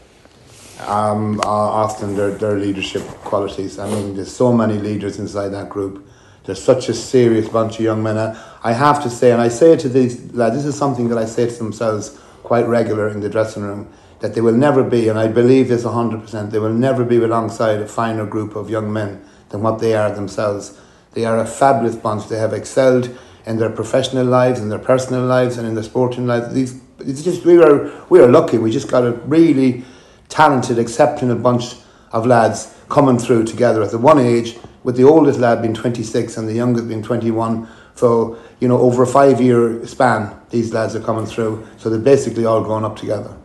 Um, 0.86 1.40
often 1.40 2.16
their, 2.16 2.30
their 2.32 2.58
leadership 2.58 3.02
qualities. 3.02 3.78
I 3.78 3.90
mean, 3.90 4.14
there's 4.14 4.34
so 4.34 4.52
many 4.52 4.74
leaders 4.74 5.18
inside 5.18 5.48
that 5.48 5.68
group. 5.68 6.06
There's 6.44 6.62
such 6.62 6.88
a 6.88 6.94
serious 6.94 7.48
bunch 7.48 7.74
of 7.74 7.80
young 7.80 8.02
men. 8.02 8.16
I 8.62 8.72
have 8.72 9.02
to 9.02 9.10
say, 9.10 9.32
and 9.32 9.40
I 9.40 9.48
say 9.48 9.72
it 9.72 9.80
to 9.80 9.88
these 9.88 10.32
lads, 10.32 10.56
this 10.56 10.64
is 10.64 10.76
something 10.76 11.08
that 11.08 11.18
I 11.18 11.26
say 11.26 11.46
to 11.46 11.54
themselves 11.54 12.18
quite 12.48 12.66
regular 12.66 13.08
in 13.08 13.20
the 13.20 13.28
dressing 13.28 13.62
room, 13.62 13.92
that 14.20 14.34
they 14.34 14.40
will 14.40 14.54
never 14.54 14.82
be, 14.82 15.08
and 15.08 15.18
I 15.18 15.28
believe 15.28 15.68
this 15.68 15.84
100%, 15.84 16.50
they 16.50 16.58
will 16.58 16.72
never 16.72 17.04
be 17.04 17.16
alongside 17.18 17.80
a 17.80 17.86
finer 17.86 18.26
group 18.26 18.56
of 18.56 18.70
young 18.70 18.92
men 18.92 19.22
than 19.50 19.62
what 19.62 19.78
they 19.78 19.94
are 19.94 20.10
themselves. 20.10 20.80
They 21.12 21.24
are 21.24 21.38
a 21.38 21.46
fabulous 21.46 21.94
bunch. 21.94 22.28
They 22.28 22.38
have 22.38 22.52
excelled 22.52 23.16
in 23.46 23.58
their 23.58 23.70
professional 23.70 24.26
lives, 24.26 24.60
in 24.60 24.70
their 24.70 24.78
personal 24.78 25.24
lives, 25.24 25.58
and 25.58 25.68
in 25.68 25.74
their 25.74 25.84
sporting 25.84 26.26
lives. 26.26 26.52
These, 26.52 26.80
it's 27.00 27.22
just 27.22 27.44
we 27.44 27.62
are 27.62 27.90
we 28.08 28.18
are 28.20 28.28
lucky. 28.28 28.58
We 28.58 28.70
just 28.70 28.90
got 28.90 29.04
a 29.04 29.12
really 29.12 29.84
talented, 30.28 30.78
exceptional 30.78 31.36
bunch 31.36 31.76
of 32.12 32.26
lads 32.26 32.74
coming 32.88 33.18
through 33.18 33.44
together 33.44 33.82
at 33.82 33.90
the 33.90 33.98
one 33.98 34.18
age, 34.18 34.56
with 34.84 34.96
the 34.96 35.04
oldest 35.04 35.38
lad 35.38 35.60
being 35.62 35.74
26 35.74 36.36
and 36.36 36.48
the 36.48 36.54
youngest 36.54 36.88
being 36.88 37.02
21. 37.02 37.68
So, 37.98 38.38
you 38.60 38.68
know, 38.68 38.78
over 38.78 39.02
a 39.02 39.06
five 39.06 39.40
year 39.40 39.84
span, 39.86 40.34
these 40.50 40.72
lads 40.72 40.94
are 40.94 41.00
coming 41.00 41.26
through. 41.26 41.66
So 41.78 41.90
they're 41.90 41.98
basically 41.98 42.44
all 42.44 42.62
grown 42.62 42.84
up 42.84 42.96
together. 42.96 43.36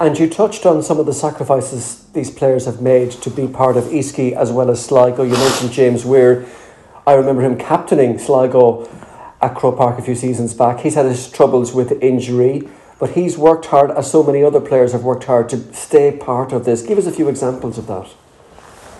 And 0.00 0.18
you 0.18 0.28
touched 0.28 0.66
on 0.66 0.82
some 0.82 0.98
of 0.98 1.06
the 1.06 1.12
sacrifices 1.12 2.04
these 2.12 2.30
players 2.30 2.66
have 2.66 2.80
made 2.80 3.12
to 3.12 3.30
be 3.30 3.46
part 3.46 3.76
of 3.76 3.84
Easkey 3.84 4.32
as 4.32 4.50
well 4.50 4.70
as 4.70 4.84
Sligo. 4.84 5.22
You 5.22 5.34
mentioned 5.34 5.72
James 5.72 6.04
Weir. 6.04 6.44
I 7.06 7.14
remember 7.14 7.42
him 7.42 7.56
captaining 7.56 8.18
Sligo 8.18 8.88
at 9.40 9.54
Croke 9.54 9.76
Park 9.76 9.98
a 9.98 10.02
few 10.02 10.16
seasons 10.16 10.54
back. 10.54 10.80
He's 10.80 10.94
had 10.94 11.06
his 11.06 11.30
troubles 11.30 11.72
with 11.72 11.92
injury 12.02 12.68
but 12.98 13.10
he's 13.10 13.36
worked 13.36 13.66
hard, 13.66 13.90
as 13.90 14.10
so 14.10 14.22
many 14.22 14.42
other 14.42 14.60
players 14.60 14.92
have 14.92 15.02
worked 15.02 15.24
hard, 15.24 15.48
to 15.50 15.74
stay 15.74 16.16
part 16.16 16.52
of 16.52 16.64
this. 16.64 16.82
Give 16.82 16.98
us 16.98 17.06
a 17.06 17.12
few 17.12 17.28
examples 17.28 17.76
of 17.76 17.86
that. 17.88 18.08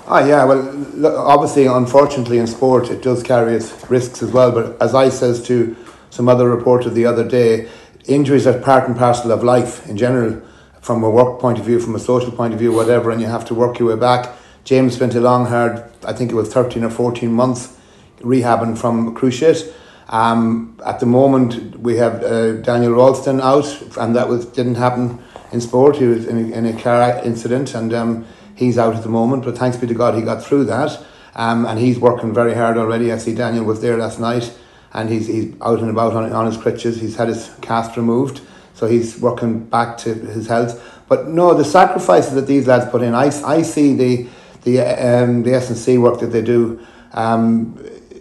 Ah, 0.06 0.24
yeah. 0.24 0.44
Well, 0.44 1.16
obviously, 1.16 1.66
unfortunately, 1.66 2.38
in 2.38 2.46
sport, 2.46 2.90
it 2.90 3.02
does 3.02 3.22
carry 3.22 3.54
its 3.54 3.88
risks 3.88 4.22
as 4.22 4.30
well. 4.30 4.52
But 4.52 4.80
as 4.80 4.94
I 4.94 5.08
says 5.08 5.42
to 5.46 5.74
some 6.10 6.28
other 6.28 6.48
reporter 6.48 6.90
the 6.90 7.06
other 7.06 7.26
day, 7.26 7.68
injuries 8.06 8.46
are 8.46 8.58
part 8.58 8.86
and 8.86 8.96
parcel 8.96 9.32
of 9.32 9.42
life 9.42 9.86
in 9.88 9.96
general, 9.96 10.42
from 10.80 11.02
a 11.02 11.10
work 11.10 11.40
point 11.40 11.58
of 11.58 11.64
view, 11.64 11.80
from 11.80 11.94
a 11.94 11.98
social 11.98 12.30
point 12.30 12.52
of 12.52 12.60
view, 12.60 12.72
whatever, 12.72 13.10
and 13.10 13.20
you 13.20 13.26
have 13.26 13.46
to 13.46 13.54
work 13.54 13.78
your 13.78 13.88
way 13.88 14.00
back. 14.00 14.30
James 14.64 14.94
spent 14.94 15.14
a 15.14 15.20
long, 15.20 15.46
hard, 15.46 15.82
I 16.04 16.12
think 16.12 16.30
it 16.30 16.34
was 16.34 16.52
13 16.52 16.84
or 16.84 16.90
14 16.90 17.32
months 17.32 17.76
rehabbing 18.20 18.76
from 18.78 19.14
cruciate 19.14 19.72
um, 20.08 20.78
at 20.84 21.00
the 21.00 21.06
moment, 21.06 21.80
we 21.80 21.96
have 21.96 22.22
uh, 22.22 22.52
Daniel 22.56 22.92
Ralston 22.92 23.40
out, 23.40 23.66
and 23.96 24.14
that 24.14 24.28
was 24.28 24.44
didn't 24.46 24.74
happen 24.74 25.22
in 25.52 25.60
sport. 25.60 25.96
He 25.96 26.04
was 26.04 26.26
in 26.26 26.52
a, 26.52 26.56
in 26.56 26.66
a 26.66 26.80
car 26.80 27.20
incident, 27.24 27.74
and 27.74 27.92
um, 27.94 28.26
he's 28.54 28.78
out 28.78 28.94
at 28.94 29.02
the 29.02 29.08
moment. 29.08 29.44
But 29.44 29.58
thanks 29.58 29.76
be 29.76 29.86
to 29.86 29.94
God, 29.94 30.14
he 30.14 30.22
got 30.22 30.42
through 30.42 30.64
that, 30.64 31.00
um, 31.34 31.66
and 31.66 31.78
he's 31.78 31.98
working 31.98 32.32
very 32.32 32.54
hard 32.54 32.76
already. 32.76 33.12
I 33.12 33.18
see 33.18 33.34
Daniel 33.34 33.64
was 33.64 33.80
there 33.80 33.96
last 33.96 34.20
night, 34.20 34.52
and 34.92 35.08
he's 35.08 35.26
he's 35.26 35.54
out 35.60 35.80
and 35.80 35.90
about 35.90 36.14
on, 36.14 36.32
on 36.32 36.46
his 36.46 36.56
crutches. 36.56 37.00
He's 37.00 37.16
had 37.16 37.28
his 37.28 37.50
cast 37.60 37.96
removed, 37.96 38.40
so 38.74 38.86
he's 38.86 39.20
working 39.20 39.64
back 39.64 39.98
to 39.98 40.14
his 40.14 40.46
health. 40.46 40.82
But 41.08 41.28
no, 41.28 41.54
the 41.54 41.64
sacrifices 41.64 42.34
that 42.34 42.46
these 42.46 42.66
lads 42.66 42.90
put 42.90 43.02
in, 43.02 43.14
I, 43.14 43.26
I 43.44 43.62
see 43.62 43.94
the 43.94 44.28
the 44.62 44.80
um, 44.80 45.42
the 45.42 45.54
S 45.54 45.68
and 45.68 45.78
C 45.78 45.98
work 45.98 46.20
that 46.20 46.28
they 46.28 46.42
do. 46.42 46.84
Um, 47.12 47.78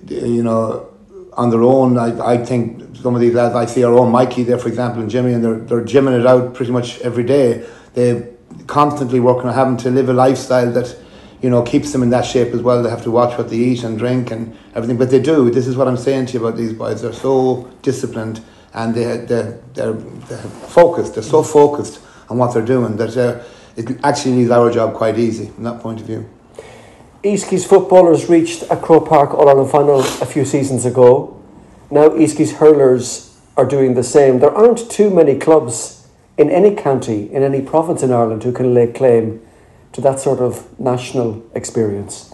you 0.07 0.43
know 0.43 0.89
on 1.37 1.49
their 1.49 1.63
own. 1.63 1.97
I, 1.97 2.33
I 2.33 2.37
think 2.37 2.95
some 2.97 3.15
of 3.15 3.21
these 3.21 3.33
lads, 3.33 3.55
I 3.55 3.65
see 3.65 3.83
our 3.83 3.93
own 3.93 4.11
Mikey 4.11 4.43
there, 4.43 4.57
for 4.57 4.69
example, 4.69 5.01
and 5.01 5.09
Jimmy, 5.09 5.33
and 5.33 5.43
they're, 5.43 5.59
they're 5.59 5.81
gymming 5.81 6.19
it 6.19 6.25
out 6.25 6.53
pretty 6.53 6.71
much 6.71 6.99
every 7.01 7.23
day. 7.23 7.67
They're 7.93 8.29
constantly 8.67 9.19
working 9.19 9.49
on 9.49 9.53
having 9.53 9.77
to 9.77 9.89
live 9.89 10.09
a 10.09 10.13
lifestyle 10.13 10.71
that, 10.71 10.95
you 11.41 11.49
know, 11.49 11.61
keeps 11.61 11.91
them 11.91 12.03
in 12.03 12.09
that 12.11 12.25
shape 12.25 12.53
as 12.53 12.61
well. 12.61 12.81
They 12.81 12.89
have 12.89 13.03
to 13.03 13.11
watch 13.11 13.37
what 13.37 13.49
they 13.49 13.57
eat 13.57 13.83
and 13.83 13.97
drink 13.97 14.31
and 14.31 14.55
everything. 14.75 14.97
But 14.97 15.09
they 15.11 15.21
do. 15.21 15.49
This 15.49 15.67
is 15.67 15.75
what 15.75 15.87
I'm 15.87 15.97
saying 15.97 16.27
to 16.27 16.33
you 16.33 16.45
about 16.45 16.57
these 16.57 16.73
boys. 16.73 17.01
They're 17.01 17.13
so 17.13 17.69
disciplined 17.81 18.41
and 18.73 18.95
they, 18.95 19.17
they're, 19.17 19.59
they're, 19.73 19.93
they're 19.93 20.37
focused. 20.37 21.15
They're 21.15 21.23
so 21.23 21.43
focused 21.43 21.99
on 22.29 22.37
what 22.37 22.53
they're 22.53 22.65
doing 22.65 22.97
that 22.97 23.15
uh, 23.17 23.43
it 23.75 23.99
actually 24.03 24.35
leaves 24.35 24.51
our 24.51 24.71
job 24.71 24.93
quite 24.93 25.17
easy 25.17 25.47
from 25.47 25.63
that 25.63 25.81
point 25.81 25.99
of 25.99 26.07
view. 26.07 26.29
Easkey's 27.23 27.65
footballers 27.65 28.29
reached 28.29 28.63
a 28.63 28.75
Croke 28.75 29.07
Park 29.07 29.33
All 29.33 29.47
Ireland 29.47 29.71
final 29.71 29.99
a 29.99 30.25
few 30.25 30.43
seasons 30.43 30.85
ago. 30.85 31.41
Now 31.89 32.09
Easkey's 32.09 32.53
hurlers 32.53 33.37
are 33.55 33.65
doing 33.65 33.93
the 33.93 34.03
same. 34.03 34.39
There 34.39 34.53
aren't 34.53 34.89
too 34.91 35.09
many 35.09 35.37
clubs 35.37 36.02
in 36.37 36.49
any 36.49 36.75
county, 36.75 37.31
in 37.31 37.43
any 37.43 37.61
province 37.61 38.03
in 38.03 38.11
Ireland, 38.11 38.43
who 38.43 38.51
can 38.51 38.73
lay 38.73 38.91
claim 38.91 39.41
to 39.93 40.01
that 40.01 40.19
sort 40.19 40.39
of 40.39 40.79
national 40.79 41.43
experience. 41.53 42.33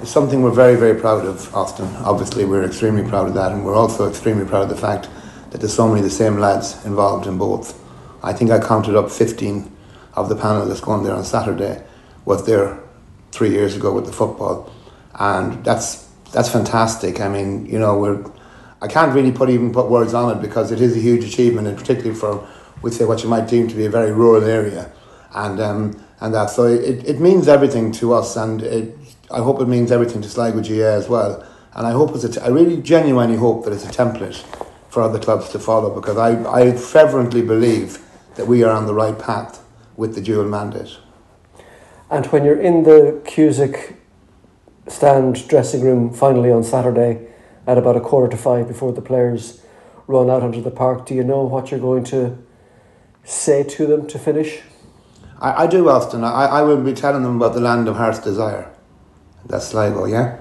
It's 0.00 0.10
something 0.10 0.42
we're 0.42 0.50
very, 0.50 0.76
very 0.76 0.98
proud 0.98 1.24
of, 1.24 1.54
Austin. 1.54 1.86
Obviously, 1.96 2.44
we're 2.44 2.64
extremely 2.64 3.08
proud 3.08 3.28
of 3.28 3.34
that, 3.34 3.52
and 3.52 3.64
we're 3.64 3.74
also 3.74 4.08
extremely 4.08 4.44
proud 4.44 4.62
of 4.62 4.68
the 4.68 4.76
fact 4.76 5.08
that 5.50 5.58
there's 5.58 5.74
so 5.74 5.88
many 5.88 6.00
of 6.00 6.04
the 6.04 6.10
same 6.10 6.38
lads 6.38 6.84
involved 6.84 7.26
in 7.26 7.38
both. 7.38 7.80
I 8.22 8.32
think 8.32 8.50
I 8.50 8.58
counted 8.58 8.96
up 8.96 9.10
15 9.10 9.70
of 10.14 10.28
the 10.28 10.34
panelists 10.34 10.82
going 10.82 11.04
there 11.04 11.14
on 11.14 11.24
Saturday 11.24 11.82
was 12.24 12.44
there 12.44 12.78
three 13.30 13.50
years 13.50 13.76
ago 13.76 13.92
with 13.92 14.06
the 14.06 14.12
football, 14.12 14.72
and 15.14 15.64
that's 15.64 16.08
that's 16.32 16.50
fantastic. 16.50 17.20
I 17.20 17.28
mean, 17.28 17.66
you 17.66 17.78
know, 17.78 17.98
we're 17.98 18.24
I 18.82 18.88
can't 18.88 19.14
really 19.14 19.32
put 19.32 19.48
even 19.50 19.72
put 19.72 19.88
words 19.88 20.14
on 20.14 20.36
it 20.36 20.40
because 20.40 20.70
it 20.70 20.80
is 20.80 20.96
a 20.96 21.00
huge 21.00 21.24
achievement, 21.24 21.66
and 21.68 21.76
particularly 21.76 22.18
for 22.18 22.46
we 22.82 22.90
say 22.90 23.04
what 23.04 23.22
you 23.22 23.28
might 23.28 23.48
deem 23.48 23.68
to 23.68 23.74
be 23.74 23.86
a 23.86 23.90
very 23.90 24.12
rural 24.12 24.44
area, 24.44 24.90
and 25.34 25.60
um, 25.60 26.04
and 26.20 26.34
that 26.34 26.50
so 26.50 26.66
it, 26.66 27.04
it 27.06 27.20
means 27.20 27.48
everything 27.48 27.92
to 27.92 28.12
us, 28.14 28.36
and 28.36 28.62
it, 28.62 28.96
I 29.30 29.38
hope 29.38 29.60
it 29.60 29.68
means 29.68 29.92
everything 29.92 30.22
to 30.22 30.28
Sligo 30.28 30.60
GAA 30.62 30.96
as 30.96 31.08
well. 31.08 31.44
And 31.74 31.86
I 31.86 31.92
hope 31.92 32.14
it's 32.14 32.24
a 32.24 32.28
t- 32.28 32.40
I 32.40 32.48
really 32.48 32.80
genuinely 32.80 33.36
hope 33.36 33.64
that 33.64 33.72
it's 33.72 33.84
a 33.84 33.88
template 33.88 34.42
for 34.88 35.02
other 35.02 35.18
clubs 35.18 35.50
to 35.50 35.58
follow 35.58 35.94
because 35.94 36.16
I, 36.16 36.30
I 36.50 36.72
fervently 36.72 37.42
believe 37.42 37.98
that 38.36 38.46
we 38.46 38.64
are 38.64 38.72
on 38.72 38.86
the 38.86 38.94
right 38.94 39.18
path 39.18 39.62
with 39.96 40.14
the 40.14 40.20
dual 40.20 40.46
mandate. 40.46 40.96
And 42.10 42.26
when 42.26 42.44
you're 42.44 42.60
in 42.60 42.84
the 42.84 43.20
Cusack 43.26 43.96
stand 44.86 45.46
dressing 45.46 45.82
room 45.82 46.12
finally 46.12 46.50
on 46.50 46.64
Saturday 46.64 47.28
at 47.66 47.76
about 47.76 47.96
a 47.96 48.00
quarter 48.00 48.30
to 48.30 48.36
five 48.36 48.66
before 48.66 48.92
the 48.92 49.02
players 49.02 49.62
run 50.06 50.30
out 50.30 50.42
onto 50.42 50.62
the 50.62 50.70
park, 50.70 51.04
do 51.04 51.14
you 51.14 51.22
know 51.22 51.42
what 51.42 51.70
you're 51.70 51.80
going 51.80 52.04
to 52.04 52.38
say 53.28 53.62
to 53.62 53.86
them 53.86 54.06
to 54.08 54.18
finish? 54.18 54.62
I, 55.40 55.64
I 55.64 55.66
do, 55.66 55.88
Austin. 55.88 56.24
I, 56.24 56.46
I 56.46 56.62
will 56.62 56.82
be 56.82 56.94
telling 56.94 57.22
them 57.22 57.36
about 57.36 57.54
the 57.54 57.60
land 57.60 57.86
of 57.86 57.96
heart's 57.96 58.18
desire. 58.18 58.70
That's 59.46 59.68
Sligo, 59.68 60.06
yeah? 60.06 60.40